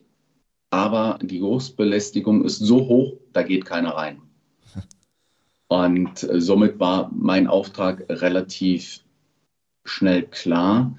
aber 0.69 1.19
die 1.21 1.39
Geruchsbelästigung 1.39 2.45
ist 2.45 2.59
so 2.59 2.87
hoch, 2.87 3.13
da 3.33 3.43
geht 3.43 3.65
keiner 3.65 3.95
rein. 3.95 4.21
Und 5.67 6.23
äh, 6.23 6.39
somit 6.39 6.79
war 6.79 7.11
mein 7.13 7.47
Auftrag 7.47 8.05
relativ 8.07 9.03
schnell 9.83 10.23
klar. 10.23 10.95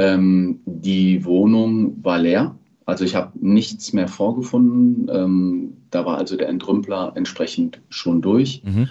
Ähm, 0.00 0.60
die 0.64 1.26
Wohnung 1.26 2.02
war 2.02 2.18
leer, 2.18 2.56
also 2.86 3.04
ich 3.04 3.14
habe 3.14 3.32
nichts 3.38 3.92
mehr 3.92 4.08
vorgefunden. 4.08 5.10
Ähm, 5.12 5.76
da 5.90 6.06
war 6.06 6.16
also 6.16 6.38
der 6.38 6.48
Entrümpler 6.48 7.12
entsprechend 7.16 7.82
schon 7.90 8.22
durch. 8.22 8.62
Mhm. 8.64 8.88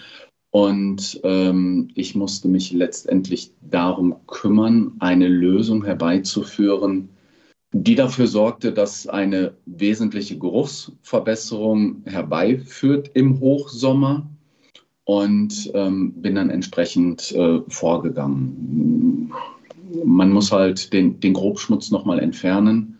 Und 0.51 1.19
ähm, 1.23 1.87
ich 1.95 2.13
musste 2.13 2.47
mich 2.47 2.71
letztendlich 2.73 3.51
darum 3.59 4.17
kümmern, 4.27 4.91
eine 4.99 5.27
Lösung 5.27 5.83
herbeizuführen, 5.83 7.09
die 7.71 7.95
dafür 7.95 8.27
sorgte, 8.27 8.71
dass 8.71 9.07
eine 9.07 9.53
wesentliche 9.65 10.37
Geruchsverbesserung 10.37 12.03
herbeiführt 12.05 13.09
im 13.15 13.39
Hochsommer 13.39 14.29
und 15.05 15.71
ähm, 15.73 16.13
bin 16.21 16.35
dann 16.35 16.51
entsprechend 16.51 17.31
äh, 17.31 17.61
vorgegangen 17.67 19.33
man 20.03 20.31
muss 20.31 20.51
halt 20.51 20.93
den, 20.93 21.19
den 21.19 21.33
Grobschmutz 21.33 21.91
nochmal 21.91 22.19
entfernen 22.19 22.97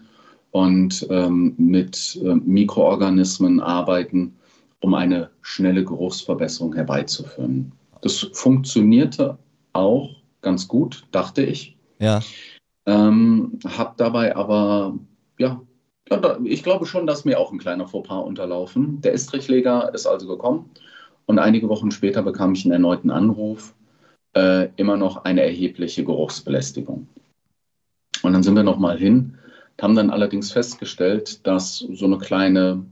und 0.51 1.05
ähm, 1.09 1.53
mit 1.57 2.19
äh, 2.23 2.35
Mikroorganismen 2.35 3.59
arbeiten, 3.59 4.35
um 4.81 4.93
eine 4.93 5.29
schnelle 5.41 5.83
Geruchsverbesserung 5.83 6.73
herbeizuführen. 6.73 7.71
Das 8.01 8.29
funktionierte 8.33 9.37
auch 9.73 10.15
ganz 10.41 10.67
gut, 10.67 11.05
dachte 11.11 11.43
ich. 11.43 11.77
Ja. 11.99 12.21
Ähm, 12.85 13.59
habe 13.67 13.93
dabei 13.97 14.35
aber, 14.35 14.97
ja, 15.37 15.61
ich 16.43 16.63
glaube 16.63 16.87
schon, 16.87 17.05
dass 17.05 17.25
mir 17.25 17.39
auch 17.39 17.51
ein 17.51 17.59
kleiner 17.59 17.87
Fauxpas 17.87 18.23
unterlaufen. 18.23 19.01
Der 19.01 19.13
Estrichleger 19.13 19.93
ist 19.93 20.07
also 20.07 20.27
gekommen 20.27 20.71
und 21.27 21.37
einige 21.37 21.69
Wochen 21.69 21.91
später 21.91 22.23
bekam 22.23 22.53
ich 22.53 22.65
einen 22.65 22.71
erneuten 22.71 23.11
Anruf, 23.11 23.75
äh, 24.33 24.69
immer 24.75 24.97
noch 24.97 25.25
eine 25.25 25.43
erhebliche 25.43 26.03
Geruchsbelästigung. 26.03 27.07
Und 28.21 28.33
dann 28.33 28.43
sind 28.43 28.55
wir 28.55 28.63
nochmal 28.63 28.97
hin, 28.97 29.37
haben 29.81 29.95
dann 29.95 30.09
allerdings 30.09 30.51
festgestellt, 30.51 31.45
dass 31.47 31.77
so 31.77 32.05
eine 32.05 32.17
kleine 32.17 32.85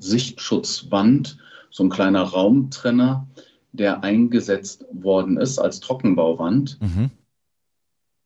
Sichtschutzwand, 0.00 1.38
so 1.70 1.84
ein 1.84 1.90
kleiner 1.90 2.22
Raumtrenner, 2.22 3.26
der 3.72 4.02
eingesetzt 4.02 4.86
worden 4.92 5.36
ist 5.36 5.58
als 5.58 5.80
Trockenbauwand, 5.80 6.78
mhm. 6.80 7.10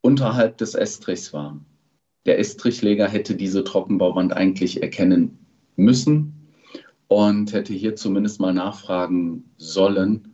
unterhalb 0.00 0.58
des 0.58 0.74
Estrichs 0.74 1.32
war. 1.32 1.58
Der 2.26 2.38
Estrichleger 2.38 3.08
hätte 3.08 3.34
diese 3.34 3.64
Trockenbauwand 3.64 4.32
eigentlich 4.32 4.82
erkennen 4.82 5.38
müssen 5.76 6.52
und 7.08 7.52
hätte 7.52 7.72
hier 7.72 7.96
zumindest 7.96 8.40
mal 8.40 8.54
nachfragen 8.54 9.50
sollen, 9.56 10.29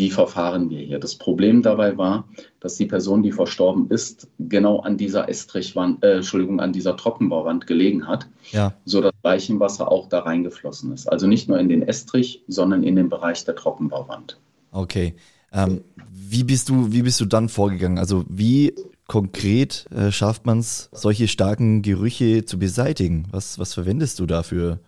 wie 0.00 0.10
verfahren 0.10 0.70
wir 0.70 0.80
hier. 0.80 0.98
Das 0.98 1.14
Problem 1.14 1.62
dabei 1.62 1.96
war, 1.98 2.24
dass 2.58 2.76
die 2.76 2.86
Person, 2.86 3.22
die 3.22 3.32
verstorben 3.32 3.88
ist, 3.90 4.28
genau 4.38 4.80
an 4.80 4.96
dieser 4.96 5.28
Estrichwand, 5.28 6.02
äh, 6.02 6.16
Entschuldigung, 6.16 6.58
an 6.58 6.72
dieser 6.72 6.96
Trockenbauwand 6.96 7.66
gelegen 7.66 8.08
hat, 8.08 8.26
ja. 8.50 8.74
sodass 8.86 9.12
Leichenwasser 9.22 9.92
auch 9.92 10.08
da 10.08 10.20
reingeflossen 10.20 10.92
ist. 10.92 11.06
Also 11.06 11.26
nicht 11.26 11.48
nur 11.48 11.58
in 11.58 11.68
den 11.68 11.82
Estrich, 11.82 12.42
sondern 12.48 12.82
in 12.82 12.96
den 12.96 13.10
Bereich 13.10 13.44
der 13.44 13.54
Trockenbauwand. 13.54 14.38
Okay. 14.72 15.14
Ähm, 15.52 15.82
wie, 16.10 16.44
bist 16.44 16.70
du, 16.70 16.92
wie 16.92 17.02
bist 17.02 17.20
du 17.20 17.26
dann 17.26 17.48
vorgegangen? 17.48 17.98
Also 17.98 18.24
wie 18.28 18.74
konkret 19.06 19.86
äh, 19.90 20.10
schafft 20.10 20.46
man 20.46 20.60
es, 20.60 20.88
solche 20.92 21.28
starken 21.28 21.82
Gerüche 21.82 22.46
zu 22.46 22.58
beseitigen? 22.58 23.28
Was, 23.30 23.58
was 23.58 23.74
verwendest 23.74 24.18
du 24.18 24.26
dafür? 24.26 24.80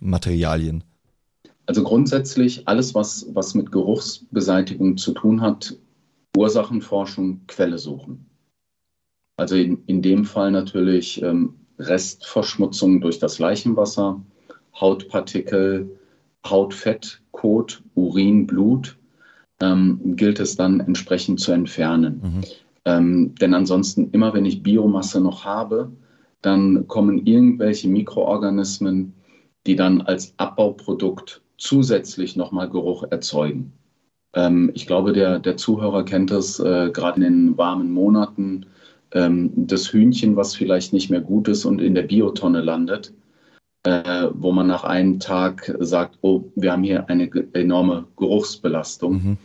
Materialien? 0.00 0.82
Also 1.66 1.82
grundsätzlich 1.82 2.66
alles, 2.68 2.94
was, 2.94 3.26
was 3.34 3.54
mit 3.54 3.72
Geruchsbeseitigung 3.72 4.96
zu 4.96 5.12
tun 5.12 5.40
hat, 5.40 5.76
Ursachenforschung, 6.36 7.40
Quelle 7.48 7.78
suchen. 7.78 8.26
Also 9.36 9.56
in, 9.56 9.82
in 9.86 10.00
dem 10.00 10.24
Fall 10.24 10.50
natürlich 10.50 11.20
ähm, 11.22 11.54
Restverschmutzung 11.78 13.00
durch 13.00 13.18
das 13.18 13.38
Leichenwasser, 13.38 14.22
Hautpartikel, 14.78 15.98
Hautfett, 16.46 17.20
Kot, 17.32 17.82
Urin, 17.94 18.46
Blut, 18.46 18.96
ähm, 19.60 20.16
gilt 20.16 20.38
es 20.40 20.56
dann 20.56 20.80
entsprechend 20.80 21.40
zu 21.40 21.52
entfernen. 21.52 22.20
Mhm. 22.22 22.44
Ähm, 22.84 23.34
denn 23.34 23.54
ansonsten, 23.54 24.10
immer 24.12 24.32
wenn 24.32 24.44
ich 24.44 24.62
Biomasse 24.62 25.20
noch 25.20 25.44
habe, 25.44 25.90
dann 26.42 26.86
kommen 26.86 27.26
irgendwelche 27.26 27.88
Mikroorganismen 27.88 29.14
die 29.66 29.76
dann 29.76 30.00
als 30.02 30.34
Abbauprodukt 30.36 31.42
zusätzlich 31.58 32.36
nochmal 32.36 32.68
Geruch 32.68 33.04
erzeugen. 33.10 33.72
Ähm, 34.34 34.70
ich 34.74 34.86
glaube, 34.86 35.12
der, 35.12 35.38
der 35.38 35.56
Zuhörer 35.56 36.04
kennt 36.04 36.30
das 36.30 36.60
äh, 36.60 36.90
gerade 36.92 37.16
in 37.16 37.22
den 37.22 37.58
warmen 37.58 37.92
Monaten. 37.92 38.66
Ähm, 39.12 39.52
das 39.54 39.92
Hühnchen, 39.92 40.36
was 40.36 40.54
vielleicht 40.54 40.92
nicht 40.92 41.10
mehr 41.10 41.20
gut 41.20 41.48
ist 41.48 41.64
und 41.64 41.80
in 41.80 41.94
der 41.94 42.02
Biotonne 42.02 42.60
landet, 42.60 43.12
äh, 43.84 44.28
wo 44.32 44.52
man 44.52 44.66
nach 44.66 44.84
einem 44.84 45.20
Tag 45.20 45.74
sagt, 45.80 46.18
oh, 46.20 46.44
wir 46.54 46.72
haben 46.72 46.82
hier 46.82 47.08
eine 47.08 47.30
enorme 47.54 48.06
Geruchsbelastung. 48.16 49.12
Mhm. 49.12 49.36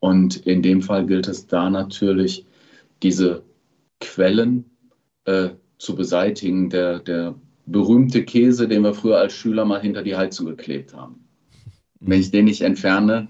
Und 0.00 0.36
in 0.46 0.62
dem 0.62 0.82
Fall 0.82 1.06
gilt 1.06 1.26
es 1.26 1.46
da 1.46 1.68
natürlich, 1.70 2.46
diese 3.02 3.42
Quellen 4.00 4.64
äh, 5.24 5.50
zu 5.78 5.96
beseitigen, 5.96 6.70
der, 6.70 7.00
der 7.00 7.34
berühmte 7.66 8.24
Käse, 8.24 8.68
den 8.68 8.82
wir 8.82 8.94
früher 8.94 9.18
als 9.18 9.32
Schüler 9.32 9.64
mal 9.64 9.80
hinter 9.80 10.02
die 10.02 10.16
Heizung 10.16 10.46
geklebt 10.46 10.94
haben. 10.94 11.27
Wenn 12.00 12.20
ich 12.20 12.30
den 12.30 12.44
nicht 12.44 12.62
entferne, 12.62 13.28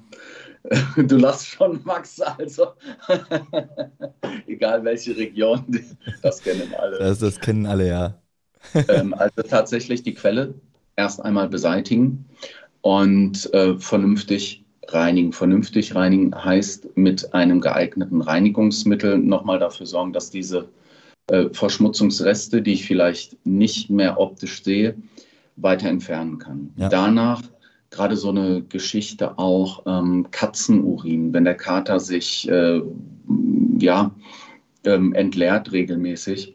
du 0.97 1.17
lachst 1.17 1.47
schon, 1.47 1.81
Max, 1.85 2.21
also 2.21 2.69
egal 4.47 4.85
welche 4.85 5.17
Region, 5.17 5.65
das 6.23 6.43
kennen 6.43 6.75
alle. 6.79 6.99
Das, 6.99 7.19
das 7.19 7.41
kennen 7.41 7.67
alle, 7.67 7.89
ja. 7.89 8.23
ähm, 8.89 9.15
also 9.15 9.43
tatsächlich 9.43 10.03
die 10.03 10.15
Quelle 10.15 10.55
erst 10.97 11.25
einmal 11.25 11.49
beseitigen 11.49 12.27
und 12.83 13.53
äh, 13.55 13.77
vernünftig 13.79 14.65
reinigen. 14.89 15.33
Vernünftig 15.33 15.95
reinigen 15.95 16.35
heißt 16.35 16.97
mit 16.97 17.35
einem 17.35 17.61
geeigneten 17.61 18.21
Reinigungsmittel 18.21 19.19
nochmal 19.19 19.59
dafür 19.59 19.87
sorgen, 19.87 20.13
dass 20.13 20.31
diese 20.31 20.69
äh, 21.29 21.49
Verschmutzungsreste, 21.53 22.63
die 22.63 22.73
ich 22.73 22.87
vielleicht 22.87 23.37
nicht 23.47 23.91
mehr 23.91 24.19
optisch 24.19 24.63
sehe, 24.65 24.97
weiter 25.57 25.89
entfernen 25.89 26.39
kann. 26.39 26.73
Ja. 26.77 26.89
Danach 26.89 27.43
gerade 27.91 28.17
so 28.17 28.31
eine 28.31 28.63
Geschichte 28.63 29.39
auch 29.39 29.83
ähm, 29.87 30.27
Katzenurin, 30.31 31.33
wenn 31.33 31.45
der 31.45 31.55
Kater 31.55 32.01
sich 32.01 32.49
äh, 32.49 32.83
ja, 33.79 34.11
ähm, 34.85 35.15
entleert 35.15 35.73
regelmäßig. 35.73 36.55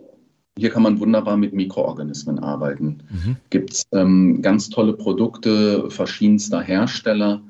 Hier 0.58 0.70
kann 0.70 0.84
man 0.84 1.00
wunderbar 1.00 1.36
mit 1.38 1.54
Mikroorganismen 1.54 2.40
arbeiten. 2.40 3.04
Mhm. 3.10 3.38
Gibt 3.50 3.74
es 3.74 3.88
ähm, 3.92 4.42
ganz 4.42 4.70
tolle 4.70 4.94
Produkte 4.94 5.90
verschiedenster 5.90 6.62
Hersteller, 6.62 7.42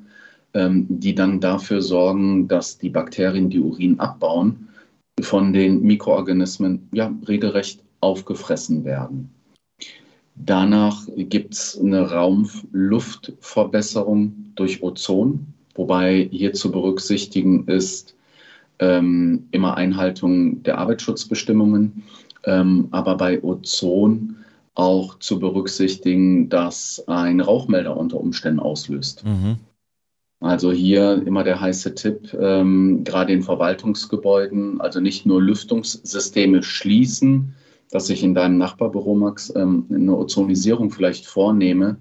ähm, 0.54 0.86
die 0.90 1.14
dann 1.14 1.42
dafür 1.42 1.82
sorgen, 1.82 2.48
dass 2.48 2.78
die 2.78 2.90
Bakterien, 2.90 3.50
die 3.50 3.60
Urin 3.60 4.00
abbauen, 4.00 4.70
von 5.22 5.52
den 5.54 5.82
Mikroorganismen 5.82 6.88
ja 6.94 7.14
regelrecht 7.28 7.84
aufgefressen 8.00 8.84
werden. 8.86 9.32
Danach 10.36 11.04
gibt 11.16 11.54
es 11.54 11.80
eine 11.80 12.12
Raumluftverbesserung 12.12 14.34
durch 14.56 14.82
Ozon, 14.82 15.54
wobei 15.76 16.28
hier 16.32 16.54
zu 16.54 16.72
berücksichtigen 16.72 17.68
ist 17.68 18.16
ähm, 18.80 19.48
immer 19.52 19.78
Einhaltung 19.78 20.64
der 20.64 20.80
Arbeitsschutzbestimmungen, 20.80 22.02
ähm, 22.46 22.88
aber 22.92 23.16
bei 23.16 23.44
Ozon 23.44 24.38
auch 24.76 25.20
zu 25.20 25.40
berücksichtigen, 25.40 26.50
dass 26.50 27.04
ein 27.08 27.40
Rauchmelder 27.40 27.96
unter 27.96 28.20
Umständen 28.20 28.60
auslöst. 28.60 29.24
Mhm. 29.24 29.58
Also 30.40 30.74
hier 30.74 31.22
immer 31.26 31.44
der 31.44 31.62
heiße 31.62 31.96
Tipp, 31.96 32.36
ähm, 32.38 33.04
gerade 33.06 33.32
in 33.32 33.44
Verwaltungsgebäuden, 33.44 34.82
also 34.82 35.00
nicht 35.00 35.26
nur 35.26 35.42
Lüftungssysteme 35.42 36.64
schließen, 36.64 37.56
dass 37.92 38.10
ich 38.10 38.24
in 38.24 38.34
deinem 38.34 38.58
Nachbarbüro, 38.58 39.16
Max, 39.16 39.54
ähm, 39.56 39.86
eine 39.94 40.16
Ozonisierung 40.16 40.92
vielleicht 40.92 41.26
vornehme, 41.26 41.98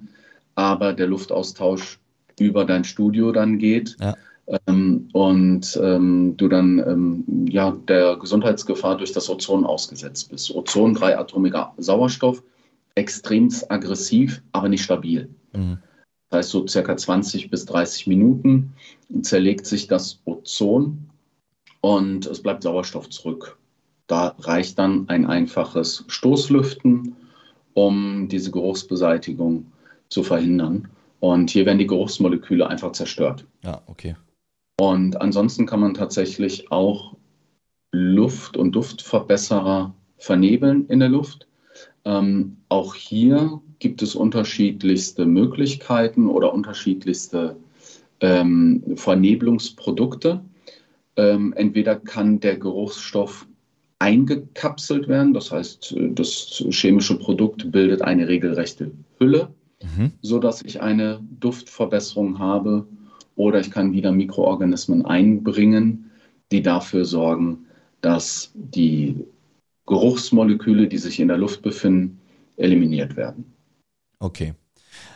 aber 0.54 0.92
der 0.92 1.06
Luftaustausch 1.06 1.98
über 2.38 2.64
dein 2.64 2.84
Studio 2.84 3.32
dann 3.32 3.58
geht. 3.58 3.96
Ja. 4.00 4.14
Ähm, 4.66 5.08
und 5.12 5.78
ähm, 5.82 6.34
du 6.36 6.48
dann 6.48 6.78
ähm, 6.78 7.46
ja, 7.48 7.70
der 7.88 8.16
Gesundheitsgefahr 8.16 8.96
durch 8.96 9.12
das 9.12 9.30
Ozon 9.30 9.64
ausgesetzt 9.64 10.30
bist. 10.30 10.54
Ozon, 10.54 10.94
dreiatomiger 10.94 11.72
Sauerstoff, 11.78 12.42
extrem 12.94 13.50
aggressiv, 13.68 14.42
aber 14.52 14.68
nicht 14.68 14.82
stabil. 14.82 15.28
Mhm. 15.52 15.78
Das 16.28 16.38
heißt, 16.38 16.50
so 16.50 16.66
circa 16.66 16.96
20 16.96 17.50
bis 17.50 17.66
30 17.66 18.06
Minuten 18.06 18.72
zerlegt 19.22 19.66
sich 19.66 19.86
das 19.86 20.20
Ozon 20.24 21.10
und 21.80 22.26
es 22.26 22.42
bleibt 22.42 22.62
Sauerstoff 22.62 23.10
zurück. 23.10 23.58
Da 24.12 24.37
reicht 24.40 24.78
dann 24.78 25.09
ein 25.09 25.25
einfaches 25.25 26.04
Stoßlüften, 26.07 27.16
um 27.73 28.28
diese 28.28 28.50
Geruchsbeseitigung 28.50 29.73
zu 30.11 30.23
verhindern. 30.23 30.88
Und 31.21 31.49
hier 31.49 31.64
werden 31.64 31.78
die 31.78 31.87
Geruchsmoleküle 31.87 32.66
einfach 32.66 32.92
zerstört. 32.92 33.47
Ja, 33.64 33.81
okay. 33.87 34.14
Und 34.78 35.19
ansonsten 35.19 35.64
kann 35.64 35.81
man 35.81 35.95
tatsächlich 35.95 36.71
auch 36.71 37.16
Luft- 37.90 38.59
und 38.59 38.73
Duftverbesserer 38.73 39.95
vernebeln 40.19 40.85
in 40.88 41.00
der 41.00 41.09
Luft. 41.09 41.49
Ähm, 42.04 42.59
auch 42.69 42.95
hier 42.95 43.62
gibt 43.78 44.02
es 44.02 44.14
unterschiedlichste 44.14 45.25
Möglichkeiten 45.25 46.28
oder 46.28 46.52
unterschiedlichste 46.52 47.57
ähm, 48.21 48.83
Vernebelungsprodukte. 48.95 50.45
Ähm, 51.16 51.54
entweder 51.57 51.97
kann 51.97 52.40
der 52.40 52.59
Geruchsstoff 52.59 53.47
eingekapselt 54.02 55.06
werden, 55.06 55.32
das 55.32 55.52
heißt, 55.52 55.94
das 56.11 56.64
chemische 56.71 57.16
Produkt 57.16 57.71
bildet 57.71 58.02
eine 58.02 58.26
regelrechte 58.26 58.90
Hülle, 59.18 59.54
mhm. 59.80 60.11
sodass 60.23 60.62
ich 60.62 60.82
eine 60.82 61.21
Duftverbesserung 61.38 62.40
habe, 62.40 62.87
oder 63.37 63.61
ich 63.61 63.71
kann 63.71 63.92
wieder 63.92 64.11
Mikroorganismen 64.11 65.06
einbringen, 65.06 66.11
die 66.50 66.62
dafür 66.62 67.04
sorgen, 67.04 67.66
dass 68.00 68.50
die 68.54 69.25
Geruchsmoleküle, 69.87 70.88
die 70.88 70.99
sich 70.99 71.21
in 71.21 71.28
der 71.28 71.38
Luft 71.38 71.62
befinden, 71.62 72.18
eliminiert 72.56 73.16
werden. 73.16 73.52
Okay. 74.18 74.54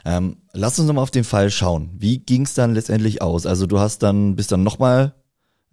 Ähm, 0.04 0.36
lass 0.52 0.78
uns 0.78 0.86
nochmal 0.86 1.02
auf 1.02 1.10
den 1.10 1.24
Fall 1.24 1.50
schauen. 1.50 1.90
Wie 1.98 2.18
ging 2.18 2.42
es 2.42 2.54
dann 2.54 2.72
letztendlich 2.72 3.20
aus? 3.20 3.46
Also 3.46 3.66
du 3.66 3.80
hast 3.80 4.04
dann, 4.04 4.36
bist 4.36 4.52
dann 4.52 4.62
nochmal 4.62 5.14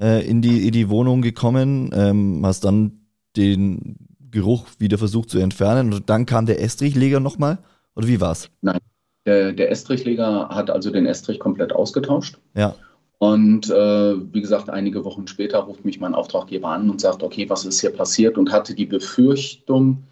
äh, 0.02 0.28
in, 0.28 0.42
die, 0.42 0.68
in 0.68 0.74
die 0.74 0.90
Wohnung 0.90 1.22
gekommen, 1.22 1.92
ähm, 1.94 2.42
hast 2.44 2.66
dann 2.66 3.03
den 3.36 3.96
Geruch 4.32 4.68
wieder 4.80 4.98
versucht 4.98 5.30
zu 5.30 5.40
entfernen 5.40 5.94
und 5.94 6.10
dann 6.10 6.26
kam 6.26 6.46
der 6.46 6.62
Estrichleger 6.62 7.20
nochmal? 7.20 7.60
Oder 7.96 8.08
wie 8.08 8.20
war's? 8.20 8.50
Nein, 8.62 8.80
der, 9.26 9.54
der 9.54 9.72
Estrichleger 9.72 10.50
hat 10.50 10.70
also 10.70 10.92
den 10.92 11.06
Estrich 11.06 11.40
komplett 11.40 11.74
ausgetauscht. 11.74 12.40
Ja. 12.56 12.76
Und 13.20 13.70
äh, 13.70 14.34
wie 14.34 14.42
gesagt, 14.42 14.70
einige 14.70 15.06
Wochen 15.06 15.28
später 15.28 15.60
ruft 15.60 15.86
mich 15.86 16.00
mein 16.00 16.14
Auftraggeber 16.14 16.70
an 16.70 16.90
und 16.90 17.00
sagt, 17.00 17.24
okay, 17.24 17.50
was 17.50 17.64
ist 17.64 17.80
hier 17.80 17.92
passiert? 17.92 18.38
Und 18.38 18.52
hatte 18.52 18.76
die 18.76 18.86
Befürchtung, 18.86 20.04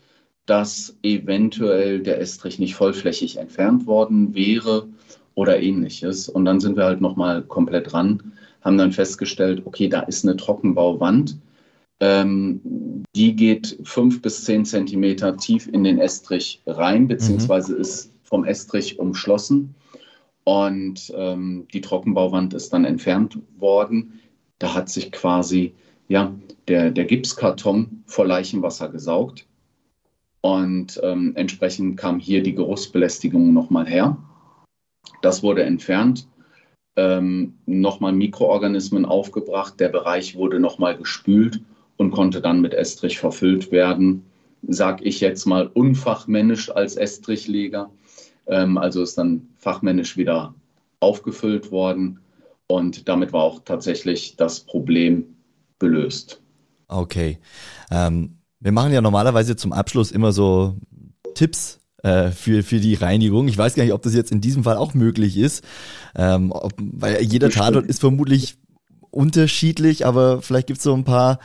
dass 0.46 0.96
eventuell 1.04 2.00
der 2.02 2.22
Estrich 2.22 2.58
nicht 2.58 2.76
vollflächig 2.76 3.38
entfernt 3.38 3.86
worden 3.86 4.34
wäre 4.34 4.88
oder 5.36 5.62
ähnliches. 5.62 6.30
Und 6.30 6.46
dann 6.46 6.62
sind 6.62 6.78
wir 6.78 6.86
halt 6.86 7.02
nochmal 7.02 7.42
komplett 7.42 7.94
ran, 7.94 8.32
haben 8.62 8.78
dann 8.78 8.94
festgestellt, 8.94 9.64
okay, 9.66 9.90
da 9.90 10.02
ist 10.02 10.24
eine 10.24 10.38
Trockenbauwand. 10.38 11.38
Ähm, 12.02 13.06
die 13.16 13.36
geht 13.36 13.78
fünf 13.84 14.22
bis 14.22 14.44
zehn 14.44 14.66
Zentimeter 14.66 15.38
tief 15.38 15.68
in 15.72 15.84
den 15.84 16.00
Estrich 16.00 16.62
rein, 16.66 17.08
beziehungsweise 17.08 17.76
mhm. 17.76 17.82
ist 17.82 18.12
vom 18.24 18.44
Estrich 18.44 19.00
umschlossen. 19.00 19.76
Und 20.44 21.14
ähm, 21.16 21.68
die 21.72 21.82
Trockenbauwand 21.82 22.56
ist 22.56 22.74
dann 22.74 22.86
entfernt 22.86 23.38
worden. 23.58 24.20
Da 24.58 24.74
hat 24.74 24.90
sich 24.90 25.12
quasi 25.12 25.76
ja, 26.08 26.34
der, 26.68 26.90
der 26.90 27.06
Gipskarton 27.06 28.04
vor 28.08 28.26
Leichenwasser 28.26 28.90
gesaugt. 28.90 29.46
Und 30.42 31.00
ähm, 31.04 31.34
entsprechend 31.36 31.98
kam 31.98 32.20
hier 32.20 32.42
die 32.42 32.56
Geruchsbelästigung 32.56 33.54
nochmal 33.54 33.86
her. 33.86 34.18
Das 35.22 35.44
wurde 35.44 35.64
entfernt, 35.64 36.28
ähm, 36.96 37.60
nochmal 37.68 38.12
Mikroorganismen 38.12 39.06
aufgebracht. 39.06 39.80
Der 39.80 39.90
Bereich 39.90 40.36
wurde 40.36 40.60
nochmal 40.60 40.98
gespült 40.98 41.62
und 42.02 42.10
konnte 42.10 42.42
dann 42.42 42.62
mit 42.62 42.74
Estrich 42.74 43.20
verfüllt 43.20 43.72
werden. 43.72 44.24
Sag 44.68 45.04
ich 45.04 45.20
jetzt 45.20 45.46
mal 45.46 45.68
unfachmännisch 45.68 46.72
als 46.72 46.96
Estrichleger. 46.96 47.92
Ähm, 48.48 48.80
also 48.80 49.04
ist 49.04 49.20
dann 49.20 49.48
fachmännisch 49.58 50.18
wieder 50.18 50.56
aufgefüllt 51.00 51.72
worden 51.72 52.20
und 52.68 53.08
damit 53.08 53.34
war 53.34 53.44
auch 53.44 53.60
tatsächlich 53.64 54.36
das 54.36 54.62
Problem 54.62 55.36
gelöst. 55.78 56.42
Okay. 56.88 57.38
Ähm, 57.92 58.38
wir 58.60 58.72
machen 58.72 58.94
ja 58.94 59.02
normalerweise 59.02 59.56
zum 59.56 59.72
Abschluss 59.72 60.12
immer 60.12 60.32
so 60.32 60.78
Tipps 61.36 61.82
äh, 62.02 62.32
für, 62.32 62.64
für 62.64 62.80
die 62.80 62.96
Reinigung. 62.96 63.48
Ich 63.48 63.58
weiß 63.60 63.76
gar 63.76 63.84
nicht, 63.84 63.94
ob 63.94 64.02
das 64.02 64.16
jetzt 64.16 64.32
in 64.32 64.42
diesem 64.42 64.64
Fall 64.64 64.78
auch 64.78 64.96
möglich 64.96 65.38
ist, 65.38 65.64
ähm, 66.16 66.52
ob, 66.52 66.74
weil 66.80 67.22
jeder 67.22 67.52
Tatort 67.52 67.86
ist 67.86 68.00
vermutlich 68.00 68.58
unterschiedlich, 69.12 70.06
aber 70.06 70.42
vielleicht 70.42 70.68
gibt 70.68 70.78
es 70.78 70.84
so 70.84 70.94
ein 70.94 71.04
paar 71.04 71.40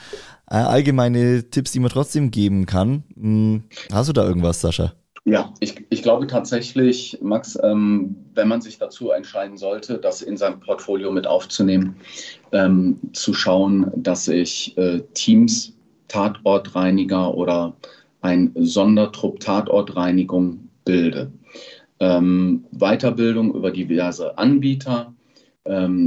allgemeine 0.46 1.50
Tipps, 1.50 1.72
die 1.72 1.80
man 1.80 1.90
trotzdem 1.90 2.30
geben 2.30 2.66
kann. 2.66 3.04
Hm, 3.14 3.64
hast 3.92 4.08
du 4.08 4.12
da 4.12 4.24
irgendwas, 4.24 4.60
Sascha? 4.60 4.92
Ja, 5.28 5.52
ich, 5.58 5.84
ich 5.90 6.04
glaube 6.04 6.28
tatsächlich, 6.28 7.18
Max, 7.20 7.58
ähm, 7.60 8.14
wenn 8.34 8.46
man 8.46 8.60
sich 8.60 8.78
dazu 8.78 9.10
entscheiden 9.10 9.56
sollte, 9.56 9.98
das 9.98 10.22
in 10.22 10.36
sein 10.36 10.60
Portfolio 10.60 11.10
mit 11.10 11.26
aufzunehmen, 11.26 11.96
ähm, 12.52 13.00
zu 13.12 13.34
schauen, 13.34 13.90
dass 13.96 14.28
ich 14.28 14.78
äh, 14.78 15.00
Teams, 15.14 15.72
Tatortreiniger 16.06 17.34
oder 17.34 17.74
ein 18.20 18.52
Sondertrupp 18.54 19.40
Tatortreinigung 19.40 20.68
bilde. 20.84 21.32
Ähm, 21.98 22.64
Weiterbildung 22.71 23.52
über 23.52 23.73
diverse 23.73 24.38
Anbieter, 24.38 25.12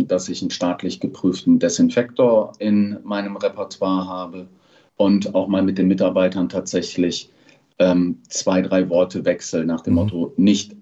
dass 0.08 0.30
ich 0.30 0.42
einen 0.42 0.52
staatlich 0.52 1.00
geprüften 1.00 1.60
Desinfektor 1.60 2.54
in 2.60 2.98
meinem 3.04 3.36
Repertoire 3.36 4.08
habe 4.08 4.48
und 4.96 5.36
auch 5.36 5.48
mal 5.48 5.64
mit 5.64 5.78
den 5.78 5.88
Mitarbeitern 5.88 6.50
tatsächlich 6.50 7.30
ähm, 7.80 8.20
zwei, 8.28 8.62
drei 8.62 8.90
Worte 8.90 9.26
wechseln 9.26 9.68
nach 9.68 9.82
dem 9.82 9.94
mhm. 9.94 10.00
Motto 10.00 10.34
nicht 10.38 10.76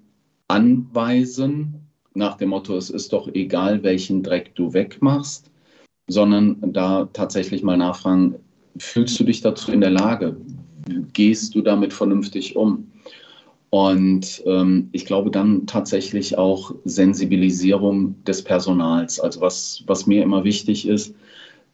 anweisen, 0.48 1.88
nach 2.14 2.36
dem 2.36 2.50
Motto, 2.50 2.76
es 2.76 2.90
ist 2.90 3.12
doch 3.12 3.28
egal, 3.34 3.82
welchen 3.82 4.22
Dreck 4.22 4.54
du 4.56 4.72
wegmachst, 4.72 5.50
sondern 6.08 6.56
da 6.72 7.08
tatsächlich 7.12 7.62
mal 7.62 7.76
nachfragen, 7.76 8.36
fühlst 8.76 9.18
du 9.20 9.24
dich 9.24 9.40
dazu 9.40 9.70
in 9.70 9.80
der 9.80 9.90
Lage? 9.90 10.36
Gehst 11.12 11.54
du 11.54 11.62
damit 11.62 11.92
vernünftig 11.92 12.56
um? 12.56 12.90
Und 13.70 14.42
ähm, 14.46 14.88
ich 14.92 15.04
glaube 15.04 15.30
dann 15.30 15.66
tatsächlich 15.66 16.38
auch 16.38 16.74
Sensibilisierung 16.84 18.22
des 18.24 18.42
Personals. 18.42 19.20
Also 19.20 19.40
was, 19.42 19.82
was 19.86 20.06
mir 20.06 20.22
immer 20.22 20.44
wichtig 20.44 20.88
ist, 20.88 21.14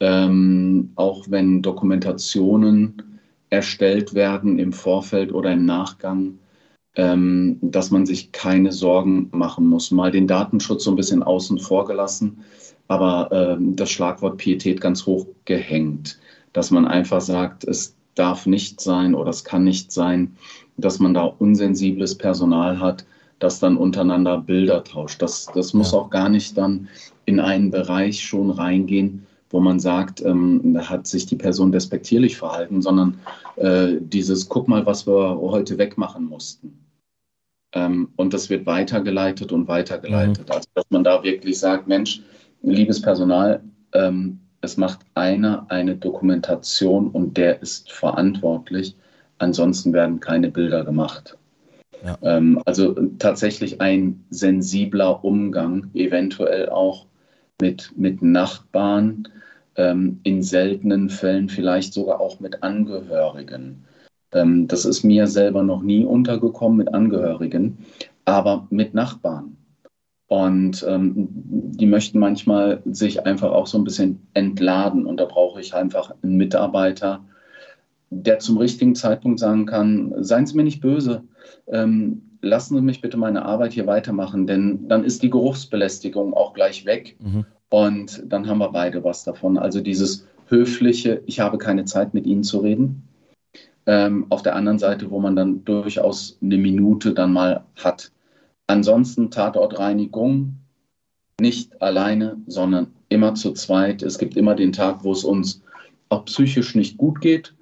ähm, 0.00 0.90
auch 0.96 1.26
wenn 1.28 1.62
Dokumentationen 1.62 3.20
erstellt 3.50 4.14
werden 4.14 4.58
im 4.58 4.72
Vorfeld 4.72 5.32
oder 5.32 5.52
im 5.52 5.64
Nachgang, 5.64 6.38
ähm, 6.96 7.58
dass 7.62 7.90
man 7.90 8.06
sich 8.06 8.32
keine 8.32 8.72
Sorgen 8.72 9.28
machen 9.32 9.66
muss. 9.66 9.92
Mal 9.92 10.10
den 10.10 10.26
Datenschutz 10.26 10.84
so 10.84 10.90
ein 10.90 10.96
bisschen 10.96 11.22
außen 11.22 11.58
vor 11.58 11.84
gelassen, 11.84 12.44
aber 12.88 13.28
ähm, 13.32 13.76
das 13.76 13.90
Schlagwort 13.90 14.38
Pietät 14.38 14.80
ganz 14.80 15.06
hoch 15.06 15.26
gehängt, 15.44 16.18
dass 16.52 16.70
man 16.72 16.86
einfach 16.86 17.20
sagt, 17.20 17.64
es 17.64 17.96
darf 18.14 18.46
nicht 18.46 18.80
sein 18.80 19.14
oder 19.14 19.30
es 19.30 19.44
kann 19.44 19.64
nicht 19.64 19.92
sein, 19.92 20.36
dass 20.76 20.98
man 20.98 21.14
da 21.14 21.24
unsensibles 21.24 22.16
Personal 22.16 22.80
hat, 22.80 23.04
das 23.38 23.60
dann 23.60 23.76
untereinander 23.76 24.38
Bilder 24.38 24.84
tauscht. 24.84 25.20
Das, 25.20 25.46
das 25.54 25.74
muss 25.74 25.92
ja. 25.92 25.98
auch 25.98 26.10
gar 26.10 26.28
nicht 26.28 26.56
dann 26.56 26.88
in 27.26 27.40
einen 27.40 27.70
Bereich 27.70 28.22
schon 28.22 28.50
reingehen, 28.50 29.26
wo 29.50 29.60
man 29.60 29.78
sagt, 29.78 30.20
ähm, 30.22 30.74
da 30.74 30.88
hat 30.88 31.06
sich 31.06 31.26
die 31.26 31.36
Person 31.36 31.70
despektierlich 31.70 32.36
verhalten, 32.36 32.82
sondern 32.82 33.18
äh, 33.56 33.96
dieses, 34.00 34.48
guck 34.48 34.68
mal, 34.68 34.84
was 34.86 35.06
wir 35.06 35.38
heute 35.40 35.78
wegmachen 35.78 36.24
mussten. 36.24 36.84
Ähm, 37.72 38.08
und 38.16 38.32
das 38.34 38.50
wird 38.50 38.66
weitergeleitet 38.66 39.52
und 39.52 39.68
weitergeleitet. 39.68 40.48
Mhm. 40.48 40.52
Also, 40.52 40.68
dass 40.74 40.84
man 40.90 41.04
da 41.04 41.22
wirklich 41.22 41.58
sagt, 41.58 41.86
Mensch, 41.86 42.22
liebes 42.62 43.02
Personal, 43.02 43.62
ähm, 43.92 44.40
es 44.64 44.76
macht 44.76 45.00
einer 45.14 45.66
eine 45.68 45.96
Dokumentation 45.96 47.08
und 47.08 47.36
der 47.36 47.62
ist 47.62 47.92
verantwortlich. 47.92 48.96
Ansonsten 49.38 49.92
werden 49.92 50.20
keine 50.20 50.50
Bilder 50.50 50.84
gemacht. 50.84 51.36
Ja. 52.04 52.18
Ähm, 52.22 52.60
also 52.66 52.94
tatsächlich 53.18 53.80
ein 53.80 54.24
sensibler 54.30 55.24
Umgang, 55.24 55.90
eventuell 55.94 56.68
auch 56.68 57.06
mit, 57.60 57.92
mit 57.96 58.22
Nachbarn, 58.22 59.28
ähm, 59.76 60.20
in 60.22 60.42
seltenen 60.42 61.08
Fällen 61.10 61.48
vielleicht 61.48 61.94
sogar 61.94 62.20
auch 62.20 62.40
mit 62.40 62.62
Angehörigen. 62.62 63.84
Ähm, 64.32 64.68
das 64.68 64.84
ist 64.84 65.02
mir 65.04 65.26
selber 65.26 65.62
noch 65.62 65.82
nie 65.82 66.04
untergekommen 66.04 66.78
mit 66.78 66.92
Angehörigen, 66.92 67.78
aber 68.24 68.66
mit 68.70 68.94
Nachbarn. 68.94 69.56
Und 70.26 70.84
ähm, 70.88 71.28
die 71.28 71.86
möchten 71.86 72.18
manchmal 72.18 72.82
sich 72.86 73.26
einfach 73.26 73.52
auch 73.52 73.66
so 73.66 73.78
ein 73.78 73.84
bisschen 73.84 74.26
entladen. 74.32 75.06
Und 75.06 75.18
da 75.18 75.26
brauche 75.26 75.60
ich 75.60 75.74
einfach 75.74 76.14
einen 76.22 76.36
Mitarbeiter, 76.36 77.24
der 78.10 78.38
zum 78.38 78.58
richtigen 78.58 78.94
Zeitpunkt 78.94 79.38
sagen 79.38 79.66
kann, 79.66 80.14
seien 80.18 80.46
Sie 80.46 80.56
mir 80.56 80.64
nicht 80.64 80.80
böse, 80.80 81.24
ähm, 81.66 82.22
lassen 82.40 82.76
Sie 82.76 82.82
mich 82.82 83.00
bitte 83.00 83.16
meine 83.16 83.44
Arbeit 83.44 83.72
hier 83.72 83.86
weitermachen, 83.86 84.46
denn 84.46 84.88
dann 84.88 85.04
ist 85.04 85.22
die 85.22 85.30
Geruchsbelästigung 85.30 86.34
auch 86.34 86.52
gleich 86.54 86.86
weg. 86.86 87.16
Mhm. 87.20 87.44
Und 87.70 88.22
dann 88.26 88.46
haben 88.46 88.58
wir 88.58 88.70
beide 88.70 89.02
was 89.02 89.24
davon. 89.24 89.58
Also 89.58 89.80
dieses 89.80 90.26
höfliche, 90.48 91.22
ich 91.26 91.40
habe 91.40 91.58
keine 91.58 91.84
Zeit 91.84 92.14
mit 92.14 92.26
Ihnen 92.26 92.44
zu 92.44 92.58
reden. 92.58 93.02
Ähm, 93.86 94.26
auf 94.30 94.42
der 94.42 94.56
anderen 94.56 94.78
Seite, 94.78 95.10
wo 95.10 95.20
man 95.20 95.36
dann 95.36 95.64
durchaus 95.64 96.38
eine 96.42 96.56
Minute 96.56 97.12
dann 97.12 97.32
mal 97.32 97.64
hat. 97.76 98.12
Ansonsten 98.66 99.30
Tatortreinigung 99.30 100.56
nicht 101.40 101.80
alleine, 101.82 102.36
sondern 102.46 102.92
immer 103.08 103.34
zu 103.34 103.52
zweit. 103.52 104.02
Es 104.02 104.18
gibt 104.18 104.36
immer 104.36 104.54
den 104.54 104.72
Tag, 104.72 105.04
wo 105.04 105.12
es 105.12 105.24
uns 105.24 105.62
auch 106.08 106.24
psychisch 106.24 106.74
nicht 106.74 106.96
gut 106.96 107.20
geht, 107.20 107.54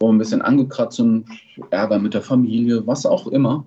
wo 0.00 0.06
wir 0.06 0.12
ein 0.12 0.18
bisschen 0.18 0.42
angekratzt 0.42 0.96
sind, 0.96 1.26
Ärger 1.70 1.98
mit 1.98 2.14
der 2.14 2.22
Familie, 2.22 2.86
was 2.86 3.06
auch 3.06 3.26
immer, 3.26 3.64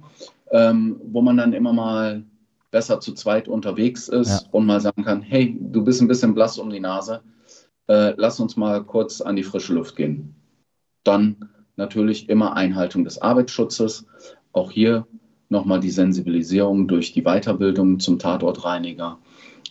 ähm, 0.51 0.99
wo 1.05 1.21
man 1.21 1.37
dann 1.37 1.53
immer 1.53 1.73
mal 1.73 2.23
besser 2.71 2.99
zu 2.99 3.13
zweit 3.13 3.47
unterwegs 3.47 4.07
ist 4.07 4.29
ja. 4.29 4.49
und 4.51 4.65
mal 4.65 4.79
sagen 4.79 5.03
kann, 5.03 5.21
hey, 5.21 5.57
du 5.59 5.83
bist 5.83 6.01
ein 6.01 6.07
bisschen 6.07 6.33
blass 6.33 6.57
um 6.57 6.69
die 6.69 6.79
Nase, 6.79 7.21
äh, 7.87 8.13
lass 8.15 8.39
uns 8.39 8.55
mal 8.55 8.83
kurz 8.83 9.21
an 9.21 9.35
die 9.35 9.43
frische 9.43 9.73
Luft 9.73 9.95
gehen. 9.95 10.35
Dann 11.03 11.49
natürlich 11.75 12.29
immer 12.29 12.55
Einhaltung 12.55 13.03
des 13.03 13.21
Arbeitsschutzes. 13.21 14.05
Auch 14.53 14.71
hier 14.71 15.05
nochmal 15.51 15.79
die 15.79 15.91
Sensibilisierung 15.91 16.87
durch 16.87 17.13
die 17.13 17.23
Weiterbildung 17.23 17.99
zum 17.99 18.17
Tatortreiniger, 18.19 19.17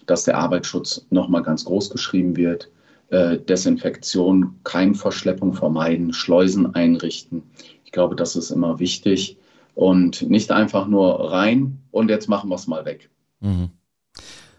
dass 0.07 0.25
der 0.25 0.39
Arbeitsschutz 0.39 1.07
nochmal 1.11 1.43
ganz 1.43 1.65
groß 1.65 1.91
geschrieben 1.91 2.37
wird. 2.37 2.71
Äh, 3.09 3.39
Desinfektion, 3.39 4.61
Keimverschleppung 4.63 5.55
vermeiden, 5.55 6.13
Schleusen 6.13 6.75
einrichten. 6.75 7.43
Ich 7.85 7.91
glaube, 7.91 8.15
das 8.15 8.37
ist 8.37 8.51
immer 8.51 8.79
wichtig. 8.79 9.37
Und 9.75 10.23
nicht 10.29 10.53
einfach 10.53 10.87
nur 10.87 11.33
rein 11.33 11.79
und 11.91 12.09
jetzt 12.09 12.29
machen 12.29 12.51
wir 12.51 12.57
es 12.57 12.67
mal 12.67 12.85
weg. 12.85 13.11
Mhm. 13.41 13.71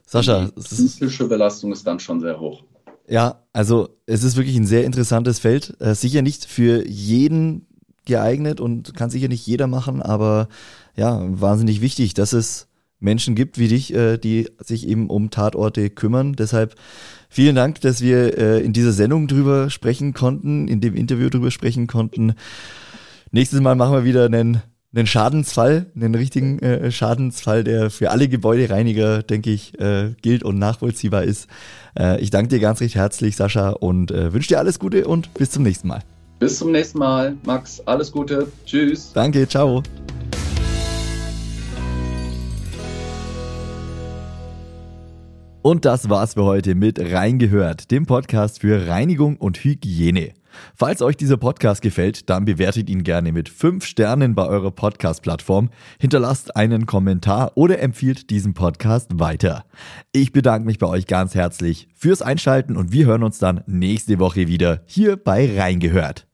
Sascha, 0.05 0.49
die 0.55 0.61
psychische 0.61 1.27
Belastung 1.27 1.71
ist 1.71 1.87
dann 1.87 1.99
schon 1.99 2.19
sehr 2.19 2.39
hoch. 2.39 2.63
Ja, 3.07 3.43
also 3.53 3.89
es 4.05 4.23
ist 4.23 4.35
wirklich 4.35 4.57
ein 4.57 4.65
sehr 4.65 4.83
interessantes 4.83 5.39
Feld. 5.39 5.75
Äh, 5.79 5.95
sicher 5.95 6.21
nicht 6.21 6.45
für 6.45 6.85
jeden 6.87 7.67
geeignet 8.05 8.59
und 8.59 8.95
kann 8.95 9.09
sicher 9.09 9.27
nicht 9.27 9.45
jeder 9.45 9.67
machen, 9.67 10.01
aber 10.01 10.47
ja, 10.95 11.19
wahnsinnig 11.21 11.81
wichtig, 11.81 12.13
dass 12.13 12.33
es 12.33 12.67
Menschen 13.01 13.35
gibt 13.35 13.57
wie 13.57 13.67
dich, 13.67 13.93
äh, 13.93 14.17
die 14.17 14.49
sich 14.59 14.87
eben 14.87 15.09
um 15.09 15.29
Tatorte 15.29 15.89
kümmern. 15.89 16.33
Deshalb 16.33 16.75
vielen 17.29 17.55
Dank, 17.55 17.81
dass 17.81 18.01
wir 18.01 18.37
äh, 18.37 18.61
in 18.61 18.73
dieser 18.73 18.91
Sendung 18.93 19.27
drüber 19.27 19.69
sprechen 19.69 20.13
konnten, 20.13 20.67
in 20.67 20.79
dem 20.81 20.95
Interview 20.95 21.29
drüber 21.29 21.51
sprechen 21.51 21.87
konnten. 21.87 22.33
Nächstes 23.31 23.59
Mal 23.59 23.75
machen 23.75 23.93
wir 23.93 24.03
wieder 24.03 24.25
einen, 24.25 24.61
einen 24.93 25.07
Schadensfall, 25.07 25.87
einen 25.95 26.15
richtigen 26.15 26.59
äh, 26.59 26.91
Schadensfall, 26.91 27.63
der 27.63 27.89
für 27.89 28.11
alle 28.11 28.27
Gebäudereiniger, 28.29 29.23
denke 29.23 29.49
ich, 29.49 29.79
äh, 29.79 30.13
gilt 30.21 30.43
und 30.43 30.59
nachvollziehbar 30.59 31.23
ist. 31.23 31.47
Äh, 31.97 32.21
ich 32.21 32.29
danke 32.29 32.49
dir 32.49 32.59
ganz 32.59 32.81
recht 32.81 32.95
herzlich, 32.95 33.35
Sascha, 33.35 33.69
und 33.69 34.11
äh, 34.11 34.31
wünsche 34.31 34.49
dir 34.49 34.59
alles 34.59 34.79
Gute 34.79 35.07
und 35.07 35.33
bis 35.33 35.49
zum 35.49 35.63
nächsten 35.63 35.87
Mal. 35.87 36.01
Bis 36.41 36.57
zum 36.57 36.71
nächsten 36.71 36.97
Mal, 36.97 37.37
Max. 37.45 37.79
Alles 37.85 38.11
Gute. 38.11 38.51
Tschüss. 38.65 39.13
Danke, 39.13 39.47
ciao. 39.47 39.83
Und 45.61 45.85
das 45.85 46.09
war's 46.09 46.33
für 46.33 46.43
heute 46.43 46.73
mit 46.73 46.99
Reingehört, 46.99 47.91
dem 47.91 48.07
Podcast 48.07 48.61
für 48.61 48.87
Reinigung 48.87 49.37
und 49.37 49.63
Hygiene. 49.63 50.33
Falls 50.75 51.03
euch 51.03 51.15
dieser 51.15 51.37
Podcast 51.37 51.83
gefällt, 51.83 52.29
dann 52.31 52.45
bewertet 52.45 52.89
ihn 52.89 53.03
gerne 53.03 53.31
mit 53.31 53.47
5 53.47 53.85
Sternen 53.85 54.33
bei 54.33 54.47
eurer 54.47 54.71
Podcast-Plattform, 54.71 55.69
hinterlasst 55.99 56.55
einen 56.55 56.87
Kommentar 56.87 57.51
oder 57.53 57.79
empfiehlt 57.79 58.31
diesen 58.31 58.55
Podcast 58.55 59.19
weiter. 59.19 59.63
Ich 60.11 60.31
bedanke 60.31 60.65
mich 60.65 60.79
bei 60.79 60.87
euch 60.87 61.05
ganz 61.05 61.35
herzlich 61.35 61.87
fürs 61.93 62.23
Einschalten 62.23 62.75
und 62.75 62.91
wir 62.91 63.05
hören 63.05 63.23
uns 63.23 63.37
dann 63.37 63.63
nächste 63.67 64.17
Woche 64.17 64.47
wieder 64.47 64.81
hier 64.87 65.15
bei 65.15 65.57
Reingehört. 65.57 66.27